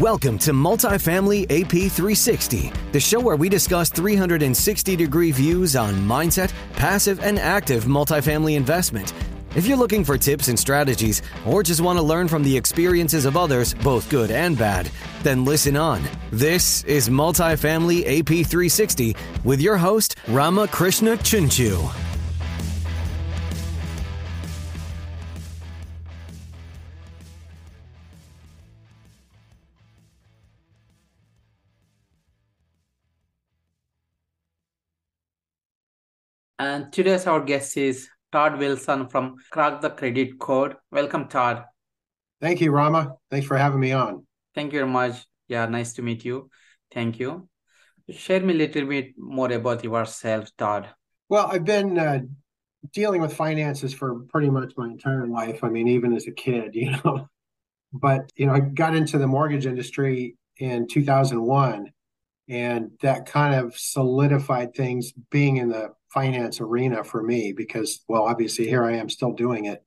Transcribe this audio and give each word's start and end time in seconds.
Welcome 0.00 0.40
to 0.40 0.50
Multifamily 0.50 1.44
AP 1.44 1.70
360, 1.70 2.72
the 2.90 2.98
show 2.98 3.20
where 3.20 3.36
we 3.36 3.48
discuss 3.48 3.90
360 3.90 4.96
degree 4.96 5.30
views 5.30 5.76
on 5.76 5.94
mindset, 5.94 6.52
passive, 6.72 7.20
and 7.20 7.38
active 7.38 7.84
multifamily 7.84 8.56
investment. 8.56 9.12
If 9.54 9.68
you're 9.68 9.76
looking 9.76 10.02
for 10.02 10.18
tips 10.18 10.48
and 10.48 10.58
strategies, 10.58 11.22
or 11.46 11.62
just 11.62 11.80
want 11.80 11.96
to 11.96 12.02
learn 12.02 12.26
from 12.26 12.42
the 12.42 12.56
experiences 12.56 13.24
of 13.24 13.36
others, 13.36 13.72
both 13.72 14.10
good 14.10 14.32
and 14.32 14.58
bad, 14.58 14.90
then 15.22 15.44
listen 15.44 15.76
on. 15.76 16.02
This 16.32 16.82
is 16.84 17.08
Multifamily 17.08 18.00
AP 18.00 18.26
360 18.26 19.14
with 19.44 19.60
your 19.60 19.76
host, 19.76 20.16
Rama 20.26 20.66
Krishna 20.66 21.16
Chunchu. 21.18 22.03
And 36.84 36.92
today's 36.92 37.26
our 37.26 37.40
guest 37.40 37.78
is 37.78 38.10
Todd 38.30 38.58
Wilson 38.58 39.08
from 39.08 39.36
Crack 39.50 39.80
the 39.80 39.88
Credit 39.88 40.38
Code. 40.38 40.76
Welcome, 40.90 41.28
Todd. 41.28 41.64
Thank 42.42 42.60
you, 42.60 42.72
Rama. 42.72 43.14
Thanks 43.30 43.46
for 43.46 43.56
having 43.56 43.80
me 43.80 43.92
on. 43.92 44.26
Thank 44.54 44.74
you 44.74 44.80
very 44.80 44.90
much. 44.90 45.24
Yeah, 45.48 45.64
nice 45.64 45.94
to 45.94 46.02
meet 46.02 46.26
you. 46.26 46.50
Thank 46.92 47.18
you. 47.18 47.48
Share 48.10 48.40
me 48.40 48.52
a 48.52 48.56
little 48.58 48.86
bit 48.86 49.14
more 49.16 49.50
about 49.50 49.82
yourself, 49.82 50.50
Todd. 50.58 50.90
Well, 51.30 51.46
I've 51.46 51.64
been 51.64 51.98
uh, 51.98 52.20
dealing 52.92 53.22
with 53.22 53.32
finances 53.32 53.94
for 53.94 54.20
pretty 54.28 54.50
much 54.50 54.74
my 54.76 54.88
entire 54.88 55.26
life. 55.26 55.64
I 55.64 55.70
mean, 55.70 55.88
even 55.88 56.12
as 56.14 56.26
a 56.26 56.32
kid, 56.32 56.70
you 56.74 56.90
know. 56.90 57.30
But, 57.94 58.30
you 58.36 58.44
know, 58.44 58.52
I 58.52 58.60
got 58.60 58.94
into 58.94 59.16
the 59.16 59.26
mortgage 59.26 59.64
industry 59.64 60.36
in 60.58 60.86
2001 60.86 61.90
and 62.48 62.90
that 63.00 63.26
kind 63.26 63.54
of 63.54 63.76
solidified 63.76 64.74
things 64.74 65.12
being 65.30 65.56
in 65.56 65.68
the 65.68 65.90
finance 66.12 66.60
arena 66.60 67.02
for 67.02 67.22
me 67.22 67.52
because 67.52 68.04
well 68.08 68.24
obviously 68.24 68.68
here 68.68 68.84
i 68.84 68.92
am 68.92 69.08
still 69.08 69.32
doing 69.32 69.64
it 69.64 69.82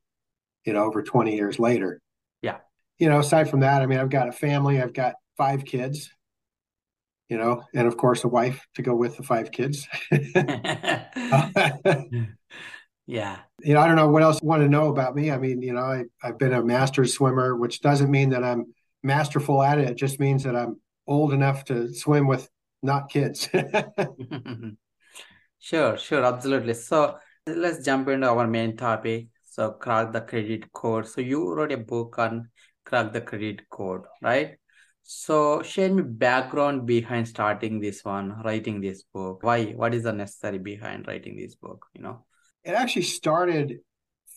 you 0.65 0.73
know 0.73 0.83
over 0.83 1.01
20 1.01 1.35
years 1.35 1.57
later. 1.57 2.01
Yeah. 2.41 2.57
You 2.99 3.09
know 3.09 3.19
aside 3.19 3.49
from 3.49 3.61
that 3.61 3.81
i 3.81 3.85
mean 3.85 3.99
i've 3.99 4.09
got 4.09 4.27
a 4.27 4.33
family 4.33 4.81
i've 4.81 4.93
got 4.93 5.15
five 5.37 5.65
kids 5.65 6.09
you 7.29 7.37
know 7.37 7.63
and 7.73 7.87
of 7.87 7.95
course 7.95 8.23
a 8.23 8.27
wife 8.27 8.65
to 8.75 8.81
go 8.81 8.95
with 8.95 9.17
the 9.17 9.23
five 9.23 9.51
kids. 9.51 9.87
Yeah. 13.09 13.37
You 13.63 13.73
know 13.73 13.79
i 13.79 13.87
don't 13.87 13.95
know 13.95 14.09
what 14.09 14.21
else 14.21 14.41
you 14.41 14.49
want 14.49 14.63
to 14.63 14.67
know 14.67 14.89
about 14.89 15.15
me. 15.15 15.31
I 15.31 15.37
mean 15.37 15.61
you 15.61 15.71
know 15.71 15.81
I, 15.81 16.03
i've 16.21 16.37
been 16.37 16.51
a 16.51 16.61
master 16.61 17.05
swimmer 17.05 17.55
which 17.55 17.79
doesn't 17.79 18.11
mean 18.11 18.31
that 18.31 18.43
i'm 18.43 18.73
masterful 19.01 19.63
at 19.63 19.79
it. 19.79 19.89
It 19.89 19.95
just 19.95 20.19
means 20.19 20.43
that 20.43 20.57
i'm 20.57 20.81
old 21.07 21.33
enough 21.33 21.65
to 21.65 21.93
swim 21.93 22.27
with 22.27 22.49
not 22.83 23.09
kids. 23.09 23.49
sure, 25.59 25.97
sure, 25.97 26.23
absolutely. 26.23 26.73
So 26.73 27.17
let's 27.45 27.83
jump 27.83 28.07
into 28.09 28.27
our 28.27 28.47
main 28.47 28.77
topic. 28.77 29.27
So 29.43 29.71
crack 29.71 30.11
the 30.11 30.21
credit 30.21 30.71
code. 30.73 31.07
So 31.07 31.21
you 31.21 31.53
wrote 31.53 31.71
a 31.71 31.77
book 31.77 32.19
on 32.19 32.49
crack 32.85 33.13
the 33.13 33.21
credit 33.21 33.67
code, 33.69 34.03
right? 34.21 34.57
So 35.03 35.61
share 35.63 35.93
me 35.93 36.03
background 36.03 36.85
behind 36.85 37.27
starting 37.27 37.79
this 37.79 38.03
one, 38.03 38.41
writing 38.43 38.81
this 38.81 39.03
book. 39.03 39.41
Why? 39.41 39.67
What 39.67 39.93
is 39.93 40.03
the 40.03 40.11
necessary 40.11 40.59
behind 40.59 41.07
writing 41.07 41.37
this 41.37 41.55
book? 41.55 41.85
You 41.93 42.01
know, 42.01 42.25
it 42.63 42.71
actually 42.71 43.03
started 43.03 43.79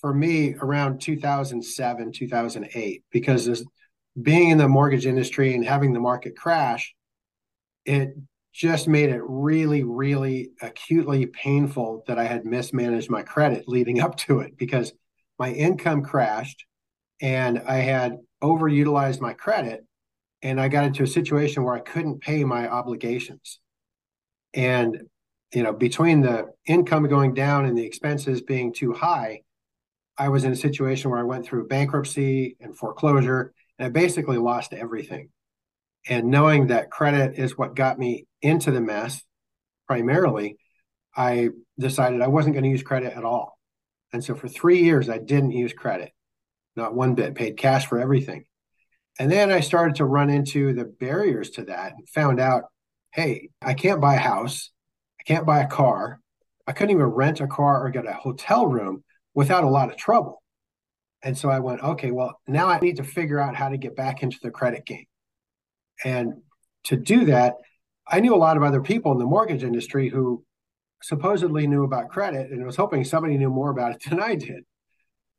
for 0.00 0.14
me 0.14 0.54
around 0.54 1.00
2007, 1.00 2.12
2008, 2.12 3.04
because 3.10 3.48
being 4.20 4.50
in 4.50 4.58
the 4.58 4.68
mortgage 4.68 5.06
industry 5.06 5.54
and 5.54 5.64
having 5.64 5.92
the 5.92 6.00
market 6.00 6.36
crash, 6.36 6.94
it 7.84 8.14
just 8.52 8.88
made 8.88 9.10
it 9.10 9.22
really, 9.24 9.84
really 9.84 10.50
acutely 10.60 11.26
painful 11.26 12.04
that 12.06 12.18
I 12.18 12.24
had 12.24 12.44
mismanaged 12.44 13.10
my 13.10 13.22
credit 13.22 13.68
leading 13.68 14.00
up 14.00 14.16
to 14.18 14.40
it 14.40 14.56
because 14.56 14.92
my 15.38 15.52
income 15.52 16.02
crashed 16.02 16.64
and 17.22 17.62
I 17.66 17.76
had 17.76 18.18
overutilized 18.42 19.20
my 19.20 19.32
credit 19.32 19.86
and 20.42 20.60
I 20.60 20.68
got 20.68 20.84
into 20.84 21.02
a 21.02 21.08
situation 21.08 21.62
where 21.62 21.74
I 21.74 21.80
couldn't 21.80 22.20
pay 22.20 22.44
my 22.44 22.68
obligations. 22.68 23.60
And, 24.54 25.02
you 25.54 25.62
know, 25.62 25.72
between 25.72 26.22
the 26.22 26.46
income 26.66 27.06
going 27.08 27.34
down 27.34 27.66
and 27.66 27.76
the 27.76 27.84
expenses 27.84 28.40
being 28.40 28.72
too 28.72 28.92
high, 28.92 29.42
I 30.18 30.28
was 30.28 30.44
in 30.44 30.52
a 30.52 30.56
situation 30.56 31.10
where 31.10 31.20
I 31.20 31.24
went 31.24 31.44
through 31.44 31.68
bankruptcy 31.68 32.56
and 32.60 32.76
foreclosure 32.76 33.52
and 33.80 33.86
I 33.86 33.88
basically 33.88 34.36
lost 34.36 34.74
everything. 34.74 35.30
And 36.06 36.28
knowing 36.28 36.66
that 36.66 36.90
credit 36.90 37.38
is 37.38 37.56
what 37.56 37.74
got 37.74 37.98
me 37.98 38.26
into 38.42 38.70
the 38.70 38.80
mess 38.80 39.22
primarily, 39.86 40.58
I 41.16 41.48
decided 41.78 42.20
I 42.20 42.28
wasn't 42.28 42.54
going 42.54 42.64
to 42.64 42.70
use 42.70 42.82
credit 42.82 43.14
at 43.14 43.24
all. 43.24 43.58
And 44.12 44.22
so 44.22 44.34
for 44.34 44.48
three 44.48 44.82
years, 44.82 45.08
I 45.08 45.16
didn't 45.16 45.52
use 45.52 45.72
credit, 45.72 46.12
not 46.76 46.94
one 46.94 47.14
bit, 47.14 47.34
paid 47.34 47.56
cash 47.56 47.86
for 47.86 47.98
everything. 47.98 48.44
And 49.18 49.32
then 49.32 49.50
I 49.50 49.60
started 49.60 49.96
to 49.96 50.04
run 50.04 50.28
into 50.28 50.74
the 50.74 50.84
barriers 50.84 51.50
to 51.50 51.64
that 51.64 51.94
and 51.96 52.08
found 52.08 52.38
out 52.38 52.64
hey, 53.12 53.48
I 53.60 53.74
can't 53.74 54.00
buy 54.00 54.14
a 54.14 54.18
house, 54.18 54.70
I 55.18 55.24
can't 55.24 55.46
buy 55.46 55.60
a 55.60 55.66
car, 55.66 56.20
I 56.68 56.72
couldn't 56.72 56.94
even 56.94 57.06
rent 57.06 57.40
a 57.40 57.48
car 57.48 57.84
or 57.84 57.90
get 57.90 58.06
a 58.06 58.12
hotel 58.12 58.66
room 58.66 59.02
without 59.34 59.64
a 59.64 59.68
lot 59.68 59.90
of 59.90 59.96
trouble. 59.96 60.39
And 61.22 61.36
so 61.36 61.50
I 61.50 61.58
went, 61.58 61.82
okay, 61.82 62.10
well, 62.10 62.40
now 62.46 62.68
I 62.68 62.80
need 62.80 62.96
to 62.96 63.04
figure 63.04 63.38
out 63.38 63.54
how 63.54 63.68
to 63.68 63.76
get 63.76 63.94
back 63.94 64.22
into 64.22 64.38
the 64.42 64.50
credit 64.50 64.86
game. 64.86 65.04
And 66.04 66.42
to 66.84 66.96
do 66.96 67.26
that, 67.26 67.56
I 68.06 68.20
knew 68.20 68.34
a 68.34 68.36
lot 68.36 68.56
of 68.56 68.62
other 68.62 68.80
people 68.80 69.12
in 69.12 69.18
the 69.18 69.26
mortgage 69.26 69.62
industry 69.62 70.08
who 70.08 70.44
supposedly 71.02 71.66
knew 71.66 71.84
about 71.84 72.08
credit 72.08 72.50
and 72.50 72.64
was 72.64 72.76
hoping 72.76 73.04
somebody 73.04 73.36
knew 73.36 73.50
more 73.50 73.70
about 73.70 73.92
it 73.92 74.02
than 74.08 74.20
I 74.20 74.34
did. 74.34 74.64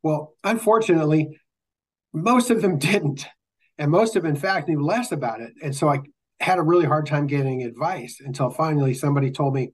Well, 0.03 0.33
unfortunately, 0.43 1.39
most 2.13 2.49
of 2.49 2.61
them 2.61 2.77
didn't. 2.79 3.25
And 3.77 3.89
most 3.89 4.15
of 4.15 4.25
in 4.25 4.35
fact, 4.35 4.69
knew 4.69 4.83
less 4.83 5.11
about 5.11 5.41
it. 5.41 5.53
And 5.63 5.75
so 5.75 5.89
I 5.89 6.01
had 6.39 6.59
a 6.59 6.63
really 6.63 6.85
hard 6.85 7.05
time 7.05 7.27
getting 7.27 7.63
advice 7.63 8.19
until 8.19 8.49
finally 8.49 8.93
somebody 8.93 9.31
told 9.31 9.55
me 9.55 9.73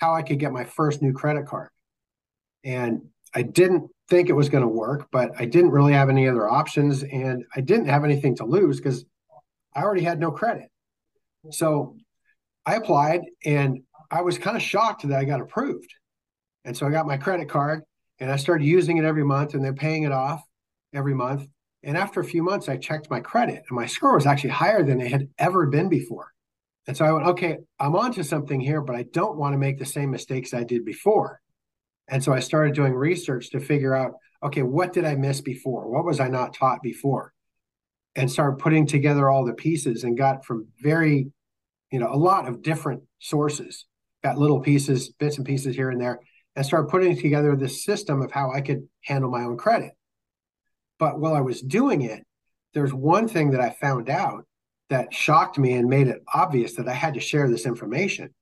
how 0.00 0.14
I 0.14 0.22
could 0.22 0.38
get 0.38 0.52
my 0.52 0.64
first 0.64 1.02
new 1.02 1.12
credit 1.12 1.46
card. 1.46 1.70
And 2.64 3.02
I 3.34 3.42
didn't 3.42 3.90
think 4.10 4.28
it 4.28 4.34
was 4.34 4.48
going 4.48 4.62
to 4.62 4.68
work, 4.68 5.08
but 5.10 5.30
I 5.38 5.46
didn't 5.46 5.70
really 5.70 5.92
have 5.92 6.10
any 6.10 6.28
other 6.28 6.48
options. 6.48 7.02
And 7.04 7.44
I 7.54 7.60
didn't 7.60 7.86
have 7.86 8.04
anything 8.04 8.36
to 8.36 8.44
lose 8.44 8.78
because 8.78 9.04
I 9.74 9.82
already 9.82 10.02
had 10.02 10.20
no 10.20 10.30
credit. 10.32 10.68
So 11.50 11.96
I 12.66 12.74
applied 12.74 13.22
and 13.44 13.82
I 14.10 14.22
was 14.22 14.36
kind 14.36 14.56
of 14.56 14.62
shocked 14.62 15.08
that 15.08 15.18
I 15.18 15.24
got 15.24 15.40
approved. 15.40 15.94
And 16.64 16.76
so 16.76 16.86
I 16.86 16.90
got 16.90 17.06
my 17.06 17.16
credit 17.16 17.48
card 17.48 17.82
and 18.18 18.30
I 18.30 18.36
started 18.36 18.66
using 18.66 18.98
it 18.98 19.04
every 19.04 19.24
month 19.24 19.54
and 19.54 19.64
then 19.64 19.76
paying 19.76 20.02
it 20.02 20.12
off 20.12 20.42
every 20.92 21.14
month. 21.14 21.48
And 21.82 21.96
after 21.96 22.20
a 22.20 22.24
few 22.24 22.42
months, 22.42 22.68
I 22.68 22.76
checked 22.76 23.08
my 23.10 23.20
credit 23.20 23.62
and 23.68 23.76
my 23.76 23.86
score 23.86 24.16
was 24.16 24.26
actually 24.26 24.50
higher 24.50 24.82
than 24.82 25.00
it 25.00 25.10
had 25.10 25.28
ever 25.38 25.66
been 25.66 25.88
before. 25.88 26.32
And 26.86 26.96
so 26.96 27.04
I 27.04 27.12
went, 27.12 27.26
okay, 27.28 27.58
I'm 27.78 27.94
onto 27.94 28.22
something 28.22 28.60
here, 28.60 28.80
but 28.80 28.96
I 28.96 29.04
don't 29.04 29.36
want 29.36 29.54
to 29.54 29.58
make 29.58 29.78
the 29.78 29.86
same 29.86 30.10
mistakes 30.10 30.52
I 30.52 30.64
did 30.64 30.84
before. 30.84 31.40
And 32.10 32.22
so 32.22 32.32
I 32.32 32.40
started 32.40 32.74
doing 32.74 32.92
research 32.92 33.50
to 33.50 33.60
figure 33.60 33.94
out, 33.94 34.14
okay, 34.42 34.62
what 34.62 34.92
did 34.92 35.04
I 35.04 35.14
miss 35.14 35.40
before? 35.40 35.88
What 35.88 36.04
was 36.04 36.20
I 36.20 36.28
not 36.28 36.54
taught 36.54 36.82
before? 36.82 37.32
and 38.16 38.30
started 38.30 38.58
putting 38.58 38.86
together 38.86 39.30
all 39.30 39.44
the 39.44 39.52
pieces 39.52 40.04
and 40.04 40.16
got 40.16 40.44
from 40.44 40.66
very, 40.80 41.30
you 41.92 41.98
know, 41.98 42.12
a 42.12 42.16
lot 42.16 42.48
of 42.48 42.62
different 42.62 43.02
sources, 43.18 43.86
got 44.22 44.38
little 44.38 44.60
pieces, 44.60 45.10
bits 45.10 45.36
and 45.36 45.46
pieces 45.46 45.76
here 45.76 45.90
and 45.90 46.00
there, 46.00 46.20
and 46.56 46.66
started 46.66 46.90
putting 46.90 47.16
together 47.16 47.54
this 47.54 47.84
system 47.84 48.20
of 48.22 48.32
how 48.32 48.50
I 48.52 48.60
could 48.60 48.88
handle 49.04 49.30
my 49.30 49.44
own 49.44 49.56
credit. 49.56 49.92
But 50.98 51.20
while 51.20 51.34
I 51.34 51.40
was 51.40 51.62
doing 51.62 52.02
it, 52.02 52.24
there's 52.74 52.92
one 52.92 53.28
thing 53.28 53.52
that 53.52 53.60
I 53.60 53.70
found 53.70 54.10
out 54.10 54.44
that 54.90 55.14
shocked 55.14 55.58
me 55.58 55.74
and 55.74 55.88
made 55.88 56.08
it 56.08 56.22
obvious 56.34 56.74
that 56.74 56.88
I 56.88 56.94
had 56.94 57.14
to 57.14 57.20
share 57.20 57.48
this 57.48 57.64
information. 57.64 58.34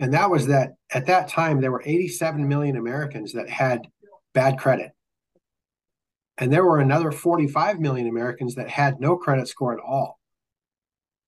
And 0.00 0.12
that 0.14 0.30
was 0.30 0.48
that 0.48 0.72
at 0.92 1.06
that 1.06 1.28
time, 1.28 1.60
there 1.60 1.70
were 1.70 1.82
87 1.84 2.46
million 2.48 2.76
Americans 2.76 3.32
that 3.32 3.48
had 3.48 3.86
bad 4.32 4.58
credit. 4.58 4.90
And 6.36 6.52
there 6.52 6.64
were 6.64 6.80
another 6.80 7.12
45 7.12 7.78
million 7.78 8.08
Americans 8.08 8.56
that 8.56 8.68
had 8.68 9.00
no 9.00 9.16
credit 9.16 9.46
score 9.46 9.72
at 9.72 9.84
all. 9.84 10.18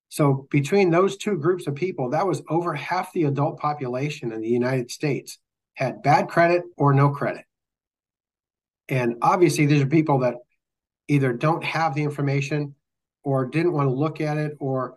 So 0.08 0.46
between 0.50 0.90
those 0.90 1.16
two 1.16 1.36
groups 1.36 1.66
of 1.66 1.74
people, 1.74 2.10
that 2.10 2.26
was 2.26 2.42
over 2.48 2.74
half 2.74 3.12
the 3.12 3.24
adult 3.24 3.58
population 3.58 4.32
in 4.32 4.40
the 4.40 4.48
United 4.48 4.90
States 4.90 5.38
had 5.74 6.02
bad 6.02 6.28
credit 6.28 6.62
or 6.76 6.92
no 6.92 7.10
credit. 7.10 7.44
And 8.88 9.16
obviously, 9.22 9.66
these 9.66 9.82
are 9.82 9.86
people 9.86 10.20
that 10.20 10.36
either 11.08 11.32
don't 11.32 11.62
have 11.64 11.94
the 11.94 12.02
information 12.02 12.74
or 13.22 13.46
didn't 13.46 13.72
want 13.72 13.88
to 13.88 13.94
look 13.94 14.20
at 14.20 14.38
it 14.38 14.56
or 14.58 14.96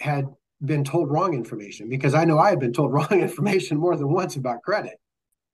had 0.00 0.26
been 0.64 0.84
told 0.84 1.10
wrong 1.10 1.34
information 1.34 1.88
because 1.88 2.14
I 2.14 2.24
know 2.24 2.38
I 2.38 2.50
had 2.50 2.60
been 2.60 2.72
told 2.72 2.92
wrong 2.96 3.20
information 3.20 3.78
more 3.78 3.96
than 3.96 4.12
once 4.12 4.36
about 4.36 4.62
credit. 4.62 4.94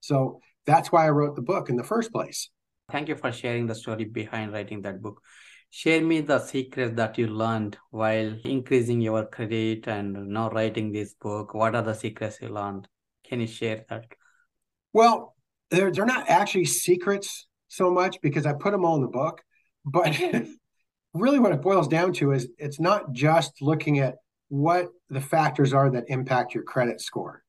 So 0.01 0.39
that's 0.65 0.91
why 0.91 1.05
I 1.05 1.09
wrote 1.09 1.35
the 1.35 1.41
book 1.41 1.69
in 1.69 1.75
the 1.75 1.83
first 1.83 2.11
place. 2.11 2.49
Thank 2.91 3.09
you 3.09 3.15
for 3.15 3.31
sharing 3.31 3.67
the 3.67 3.75
story 3.75 4.05
behind 4.05 4.53
writing 4.53 4.81
that 4.83 5.01
book. 5.01 5.21
share 5.69 6.01
me 6.01 6.21
the 6.21 6.39
secrets 6.39 6.95
that 6.95 7.17
you 7.17 7.27
learned 7.27 7.77
while 7.89 8.37
increasing 8.45 9.01
your 9.01 9.25
credit 9.25 9.87
and 9.87 10.27
now 10.29 10.49
writing 10.49 10.91
this 10.91 11.13
book. 11.15 11.53
What 11.53 11.75
are 11.75 11.81
the 11.81 11.93
secrets 11.93 12.37
you 12.41 12.49
learned? 12.49 12.87
Can 13.27 13.41
you 13.41 13.47
share 13.47 13.83
that? 13.89 14.05
Well, 14.93 15.35
they're, 15.71 15.91
they're 15.91 16.05
not 16.05 16.29
actually 16.29 16.65
secrets 16.65 17.47
so 17.67 17.91
much 17.91 18.21
because 18.21 18.45
I 18.45 18.53
put 18.53 18.71
them 18.71 18.85
all 18.85 18.95
in 18.95 19.01
the 19.01 19.07
book. 19.07 19.41
But 19.83 20.17
really, 21.13 21.39
what 21.39 21.51
it 21.51 21.61
boils 21.61 21.87
down 21.87 22.13
to 22.13 22.31
is 22.31 22.47
it's 22.57 22.79
not 22.79 23.11
just 23.11 23.61
looking 23.61 23.99
at 23.99 24.15
what 24.49 24.89
the 25.09 25.21
factors 25.21 25.73
are 25.73 25.89
that 25.91 26.05
impact 26.07 26.53
your 26.53 26.63
credit 26.63 27.01
score, 27.01 27.43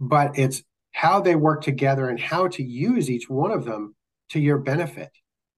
but 0.00 0.38
it's 0.38 0.62
how 0.92 1.20
they 1.20 1.34
work 1.34 1.62
together 1.62 2.08
and 2.08 2.20
how 2.20 2.48
to 2.48 2.62
use 2.62 3.10
each 3.10 3.28
one 3.28 3.50
of 3.50 3.64
them 3.64 3.94
to 4.30 4.40
your 4.40 4.58
benefit. 4.58 5.10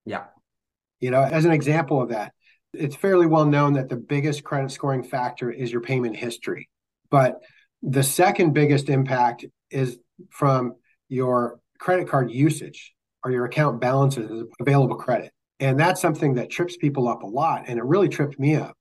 Yeah. 0.04 0.24
You 1.00 1.10
know, 1.10 1.22
as 1.22 1.44
an 1.44 1.52
example 1.52 2.00
of 2.00 2.08
that, 2.08 2.32
it's 2.72 2.96
fairly 2.96 3.26
well 3.26 3.44
known 3.44 3.74
that 3.74 3.88
the 3.88 3.96
biggest 3.96 4.44
credit 4.44 4.70
scoring 4.70 5.02
factor 5.02 5.50
is 5.50 5.70
your 5.70 5.80
payment 5.80 6.16
history. 6.16 6.68
But 7.10 7.40
the 7.82 8.02
second 8.02 8.52
biggest 8.52 8.88
impact 8.88 9.44
is 9.70 9.98
from 10.30 10.74
your 11.08 11.60
credit 11.78 12.08
card 12.08 12.30
usage 12.30 12.94
or 13.22 13.30
your 13.30 13.44
account 13.44 13.80
balances 13.80 14.44
available 14.60 14.96
credit. 14.96 15.32
And 15.60 15.78
that's 15.78 16.00
something 16.00 16.34
that 16.34 16.50
trips 16.50 16.76
people 16.76 17.08
up 17.08 17.22
a 17.22 17.26
lot. 17.26 17.64
And 17.66 17.78
it 17.78 17.84
really 17.84 18.08
tripped 18.08 18.38
me 18.38 18.56
up, 18.56 18.76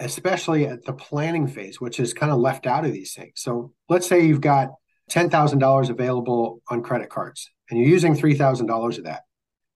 especially 0.00 0.66
at 0.66 0.84
the 0.84 0.92
planning 0.92 1.46
phase, 1.46 1.80
which 1.80 1.98
is 1.98 2.14
kind 2.14 2.30
of 2.30 2.38
left 2.38 2.66
out 2.66 2.84
of 2.84 2.92
these 2.92 3.14
things. 3.14 3.32
So 3.36 3.72
let's 3.88 4.06
say 4.06 4.24
you've 4.24 4.40
got 4.40 4.70
$10,000 5.10 5.90
available 5.90 6.62
on 6.68 6.82
credit 6.82 7.10
cards 7.10 7.50
and 7.70 7.78
you're 7.78 7.88
using 7.88 8.14
$3,000 8.14 8.98
of 8.98 9.04
that. 9.04 9.22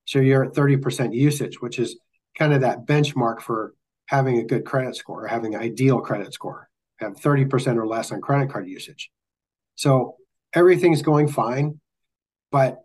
So 0.05 0.19
you're 0.19 0.45
at 0.45 0.53
30% 0.53 1.15
usage, 1.15 1.61
which 1.61 1.79
is 1.79 1.99
kind 2.37 2.53
of 2.53 2.61
that 2.61 2.87
benchmark 2.87 3.41
for 3.41 3.75
having 4.07 4.39
a 4.39 4.45
good 4.45 4.65
credit 4.65 4.97
score 4.97 5.25
or 5.25 5.29
having 5.29 5.55
an 5.55 5.61
ideal 5.61 6.01
credit 6.01 6.35
score, 6.35 6.69
have 6.99 7.15
30% 7.15 7.77
or 7.77 7.87
less 7.87 8.13
on 8.13 8.21
credit 8.21 8.51
card 8.51 8.69
usage. 8.69 9.11
So 9.75 10.17
everything's 10.53 11.03
going 11.03 11.29
fine. 11.29 11.81
But 12.51 12.81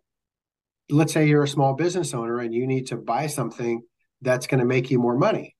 let's 0.90 1.12
say 1.12 1.28
you're 1.28 1.44
a 1.44 1.48
small 1.48 1.74
business 1.74 2.14
owner 2.14 2.40
and 2.40 2.54
you 2.54 2.66
need 2.66 2.88
to 2.88 2.96
buy 2.96 3.28
something 3.28 3.82
that's 4.22 4.48
going 4.48 4.62
to 4.62 4.66
make 4.66 4.90
you 4.90 5.00
more 5.00 5.18
money. 5.18 5.57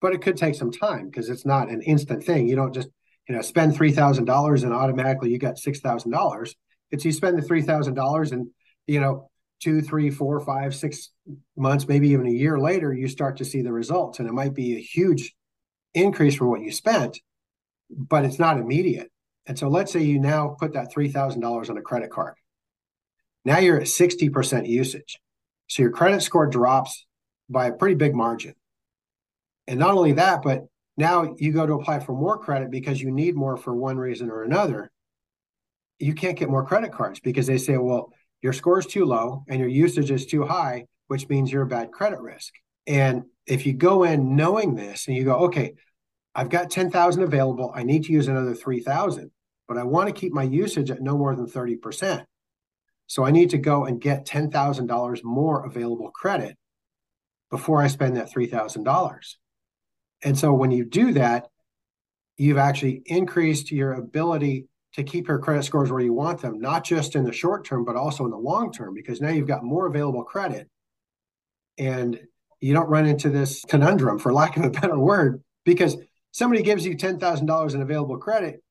But 0.00 0.14
it 0.14 0.22
could 0.22 0.36
take 0.36 0.54
some 0.54 0.70
time 0.70 1.06
because 1.06 1.28
it's 1.28 1.44
not 1.44 1.68
an 1.68 1.82
instant 1.82 2.24
thing. 2.24 2.48
You 2.48 2.56
don't 2.56 2.74
just, 2.74 2.88
you 3.28 3.34
know, 3.34 3.42
spend 3.42 3.74
$3,000 3.74 4.62
and 4.62 4.72
automatically 4.72 5.30
you 5.30 5.38
got 5.38 5.56
$6,000. 5.56 6.54
It's 6.90 7.04
you 7.04 7.12
spend 7.12 7.38
the 7.38 7.46
$3,000 7.46 8.32
and, 8.32 8.48
you 8.86 9.00
know, 9.00 9.30
two, 9.60 9.82
three, 9.82 10.10
four, 10.10 10.40
five, 10.40 10.74
six 10.74 11.10
months, 11.56 11.86
maybe 11.86 12.08
even 12.10 12.26
a 12.26 12.30
year 12.30 12.58
later, 12.58 12.92
you 12.92 13.08
start 13.08 13.36
to 13.36 13.44
see 13.44 13.62
the 13.62 13.72
results. 13.72 14.18
And 14.18 14.28
it 14.28 14.32
might 14.32 14.54
be 14.54 14.76
a 14.76 14.80
huge 14.80 15.34
increase 15.94 16.34
from 16.34 16.48
what 16.48 16.62
you 16.62 16.72
spent, 16.72 17.18
but 17.90 18.24
it's 18.24 18.38
not 18.38 18.58
immediate. 18.58 19.10
And 19.46 19.58
so 19.58 19.68
let's 19.68 19.92
say 19.92 20.02
you 20.02 20.18
now 20.18 20.56
put 20.58 20.74
that 20.74 20.92
$3,000 20.92 21.70
on 21.70 21.76
a 21.76 21.82
credit 21.82 22.10
card. 22.10 22.34
Now 23.44 23.58
you're 23.58 23.78
at 23.80 23.86
60% 23.86 24.68
usage. 24.68 25.18
So 25.66 25.82
your 25.82 25.92
credit 25.92 26.22
score 26.22 26.46
drops 26.46 27.06
by 27.48 27.66
a 27.66 27.72
pretty 27.72 27.94
big 27.94 28.14
margin. 28.14 28.54
And 29.70 29.78
not 29.78 29.94
only 29.94 30.14
that, 30.14 30.42
but 30.42 30.66
now 30.96 31.32
you 31.38 31.52
go 31.52 31.64
to 31.64 31.74
apply 31.74 32.00
for 32.00 32.12
more 32.12 32.36
credit 32.36 32.72
because 32.72 33.00
you 33.00 33.12
need 33.12 33.36
more 33.36 33.56
for 33.56 33.72
one 33.72 33.96
reason 33.96 34.28
or 34.28 34.42
another. 34.42 34.90
You 36.00 36.12
can't 36.12 36.36
get 36.36 36.50
more 36.50 36.66
credit 36.66 36.90
cards 36.90 37.20
because 37.20 37.46
they 37.46 37.56
say, 37.56 37.76
well, 37.76 38.12
your 38.42 38.52
score 38.52 38.80
is 38.80 38.86
too 38.86 39.04
low 39.04 39.44
and 39.48 39.60
your 39.60 39.68
usage 39.68 40.10
is 40.10 40.26
too 40.26 40.44
high, 40.44 40.86
which 41.06 41.28
means 41.28 41.52
you're 41.52 41.62
a 41.62 41.68
bad 41.68 41.92
credit 41.92 42.20
risk. 42.20 42.52
And 42.88 43.22
if 43.46 43.64
you 43.64 43.72
go 43.72 44.02
in 44.02 44.34
knowing 44.34 44.74
this 44.74 45.06
and 45.06 45.16
you 45.16 45.22
go, 45.22 45.36
okay, 45.44 45.74
I've 46.34 46.48
got 46.48 46.70
10,000 46.70 47.22
available, 47.22 47.72
I 47.72 47.84
need 47.84 48.02
to 48.04 48.12
use 48.12 48.26
another 48.26 48.56
3,000, 48.56 49.30
but 49.68 49.78
I 49.78 49.84
want 49.84 50.08
to 50.08 50.20
keep 50.20 50.32
my 50.32 50.42
usage 50.42 50.90
at 50.90 51.00
no 51.00 51.16
more 51.16 51.36
than 51.36 51.46
30%. 51.46 52.24
So 53.06 53.24
I 53.24 53.30
need 53.30 53.50
to 53.50 53.58
go 53.58 53.84
and 53.84 54.00
get 54.00 54.26
$10,000 54.26 55.22
more 55.22 55.64
available 55.64 56.10
credit 56.10 56.56
before 57.52 57.80
I 57.80 57.86
spend 57.86 58.16
that 58.16 58.32
$3,000. 58.32 59.36
And 60.22 60.38
so 60.38 60.52
when 60.52 60.70
you 60.70 60.84
do 60.84 61.12
that, 61.14 61.48
you've 62.36 62.58
actually 62.58 63.02
increased 63.06 63.70
your 63.70 63.94
ability 63.94 64.66
to 64.94 65.04
keep 65.04 65.28
your 65.28 65.38
credit 65.38 65.62
scores 65.62 65.90
where 65.90 66.00
you 66.00 66.12
want 66.12 66.40
them, 66.40 66.58
not 66.58 66.84
just 66.84 67.14
in 67.14 67.24
the 67.24 67.32
short 67.32 67.64
term, 67.64 67.84
but 67.84 67.96
also 67.96 68.24
in 68.24 68.30
the 68.30 68.36
long 68.36 68.72
term, 68.72 68.94
because 68.94 69.20
now 69.20 69.30
you've 69.30 69.46
got 69.46 69.62
more 69.62 69.86
available 69.86 70.24
credit 70.24 70.68
and 71.78 72.18
you 72.60 72.74
don't 72.74 72.88
run 72.88 73.06
into 73.06 73.30
this 73.30 73.64
conundrum, 73.64 74.18
for 74.18 74.32
lack 74.32 74.56
of 74.56 74.64
a 74.64 74.70
better 74.70 74.98
word, 74.98 75.42
because 75.64 75.96
somebody 76.32 76.62
gives 76.62 76.84
you 76.84 76.96
$10,000 76.96 77.74
in 77.74 77.82
available 77.82 78.18
credit. 78.18 78.62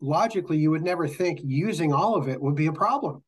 Logically, 0.00 0.58
you 0.58 0.70
would 0.70 0.82
never 0.82 1.06
think 1.06 1.40
using 1.42 1.92
all 1.92 2.16
of 2.16 2.28
it 2.28 2.40
would 2.40 2.56
be 2.56 2.66
a 2.66 2.72
problem. 2.72 3.22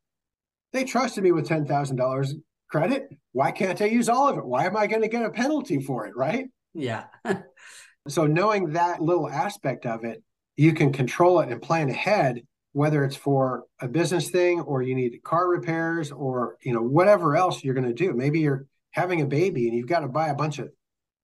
They 0.73 0.85
trusted 0.85 1.25
me 1.25 1.33
with 1.33 1.49
$10,000 1.49 2.33
credit. 2.69 3.09
Why 3.33 3.51
can't 3.53 3.81
I 3.81 3.87
use 3.87 4.09
all 4.09 4.29
of 4.29 4.37
it? 4.37 4.45
Why 4.45 4.67
am 4.67 4.77
I 4.77 4.87
going 4.87 5.03
to 5.03 5.09
get 5.09 5.25
a 5.25 5.31
penalty 5.31 5.81
for 5.81 6.07
it? 6.07 6.17
Right. 6.17 6.49
Yeah. 6.79 7.05
so, 8.09 8.27
knowing 8.27 8.73
that 8.73 9.03
little 9.03 9.29
aspect 9.29 9.85
of 9.85 10.05
it 10.05 10.23
you 10.59 10.73
can 10.73 10.93
control 10.93 11.41
it 11.41 11.51
and 11.51 11.63
plan 11.63 11.89
ahead 11.89 12.43
whether 12.73 13.03
it's 13.03 13.17
for 13.17 13.65
a 13.81 13.89
business 13.89 14.29
thing 14.29 14.61
or 14.61 14.83
you 14.83 14.95
need 14.95 15.19
car 15.25 15.49
repairs 15.49 16.13
or 16.13 16.57
you 16.63 16.75
know 16.75 16.83
whatever 16.83 17.35
else 17.35 17.65
you're 17.65 17.75
going 17.75 17.87
to 17.87 17.95
do. 17.95 18.13
Maybe 18.13 18.41
you're 18.41 18.67
having 18.91 19.21
a 19.23 19.27
baby 19.27 19.69
and 19.69 19.77
you've 19.77 19.89
got 19.89 20.01
to 20.01 20.09
buy 20.09 20.29
a 20.29 20.35
bunch 20.35 20.59
of 20.59 20.69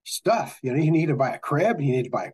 stuff. 0.04 0.58
You 0.62 0.72
know 0.72 0.82
you 0.82 0.90
need 0.90 1.06
to 1.06 1.16
buy 1.16 1.34
a 1.34 1.38
crib 1.38 1.80
you 1.80 1.92
need 1.92 2.04
to 2.04 2.10
buy 2.10 2.30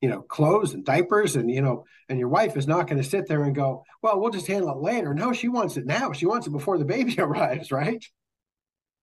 you 0.00 0.08
know 0.08 0.22
clothes 0.22 0.74
and 0.74 0.84
diapers 0.84 1.36
and 1.36 1.50
you 1.50 1.62
know 1.62 1.84
and 2.08 2.18
your 2.18 2.28
wife 2.28 2.56
is 2.56 2.66
not 2.66 2.88
going 2.88 3.00
to 3.00 3.08
sit 3.08 3.28
there 3.28 3.44
and 3.44 3.54
go 3.54 3.84
well 4.02 4.20
we'll 4.20 4.30
just 4.30 4.46
handle 4.46 4.70
it 4.70 4.82
later. 4.82 5.14
No 5.14 5.32
she 5.32 5.48
wants 5.48 5.76
it 5.76 5.86
now. 5.86 6.12
She 6.12 6.26
wants 6.26 6.46
it 6.46 6.50
before 6.50 6.78
the 6.78 6.84
baby 6.96 7.14
arrives 7.18 7.70
right? 7.70 8.04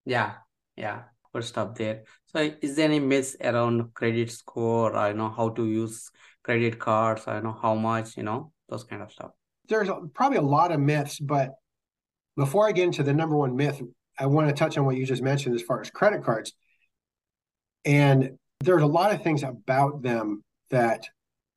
Yeah. 0.04 0.34
Yeah. 0.76 1.04
We'll 1.34 1.44
stop 1.44 1.78
there 1.78 2.04
so 2.36 2.52
is 2.62 2.76
there 2.76 2.86
any 2.86 3.00
myths 3.00 3.38
around 3.42 3.94
credit 3.94 4.30
score? 4.30 4.94
I 4.94 5.14
know 5.14 5.30
how 5.30 5.50
to 5.52 5.66
use 5.66 6.12
credit 6.44 6.78
cards. 6.80 7.24
I 7.28 7.40
know 7.40 7.58
how 7.62 7.76
much 7.76 8.18
you 8.18 8.24
know 8.24 8.52
those 8.68 8.84
kind 8.84 9.02
of 9.02 9.10
stuff. 9.10 9.32
There's 9.70 9.90
probably 10.14 10.38
a 10.38 10.42
lot 10.42 10.74
of 10.74 10.80
myths 10.82 11.18
but 11.20 11.52
before 12.36 12.68
i 12.68 12.74
get 12.74 12.84
into 12.84 13.02
the 13.02 13.14
number 13.14 13.38
one 13.38 13.56
myth 13.56 13.82
i 14.20 14.26
want 14.26 14.50
to 14.50 14.54
touch 14.54 14.78
on 14.78 14.86
what 14.86 14.98
you 14.98 15.06
just 15.06 15.24
mentioned 15.24 15.56
as 15.56 15.62
far 15.62 15.80
as 15.80 15.90
credit 15.90 16.24
cards. 16.24 16.52
And 17.86 18.38
there's 18.60 18.84
a 18.84 18.88
lot 18.88 19.14
of 19.14 19.24
things 19.24 19.44
about 19.44 20.02
them 20.02 20.44
that 20.71 21.07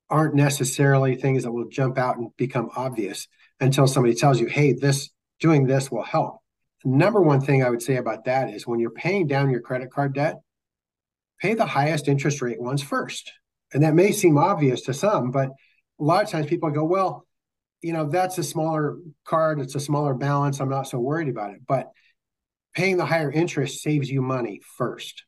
aren't 0.08 0.34
necessarily 0.34 1.16
things 1.16 1.42
that 1.42 1.52
will 1.52 1.68
jump 1.68 1.98
out 1.98 2.18
and 2.18 2.30
become 2.36 2.70
obvious 2.76 3.26
until 3.60 3.88
somebody 3.88 4.14
tells 4.14 4.38
you 4.38 4.46
hey 4.46 4.74
this 4.74 5.10
doing 5.40 5.66
this 5.66 5.90
will 5.90 6.04
help. 6.04 6.38
Number 6.84 7.20
one 7.20 7.40
thing 7.40 7.64
i 7.64 7.70
would 7.70 7.82
say 7.82 7.96
about 7.96 8.26
that 8.26 8.50
is 8.50 8.64
when 8.64 8.78
you're 8.78 8.90
paying 8.90 9.26
down 9.26 9.50
your 9.50 9.60
credit 9.60 9.90
card 9.90 10.14
debt 10.14 10.36
pay 11.40 11.54
the 11.54 11.66
highest 11.66 12.08
interest 12.08 12.42
rate 12.42 12.60
ones 12.60 12.82
first 12.82 13.32
and 13.72 13.82
that 13.82 13.94
may 13.94 14.12
seem 14.12 14.38
obvious 14.38 14.82
to 14.82 14.94
some, 14.94 15.30
but 15.30 15.50
a 16.00 16.04
lot 16.04 16.24
of 16.24 16.30
times 16.30 16.46
people 16.46 16.70
go, 16.70 16.84
well, 16.84 17.26
you 17.82 17.92
know, 17.92 18.08
that's 18.08 18.38
a 18.38 18.42
smaller 18.42 18.98
card, 19.24 19.60
it's 19.60 19.74
a 19.74 19.80
smaller 19.80 20.14
balance. 20.14 20.60
I'm 20.60 20.68
not 20.68 20.88
so 20.88 20.98
worried 20.98 21.28
about 21.28 21.52
it. 21.52 21.60
But 21.66 21.90
paying 22.74 22.96
the 22.96 23.04
higher 23.04 23.30
interest 23.30 23.82
saves 23.82 24.10
you 24.10 24.22
money 24.22 24.60
first. 24.76 25.24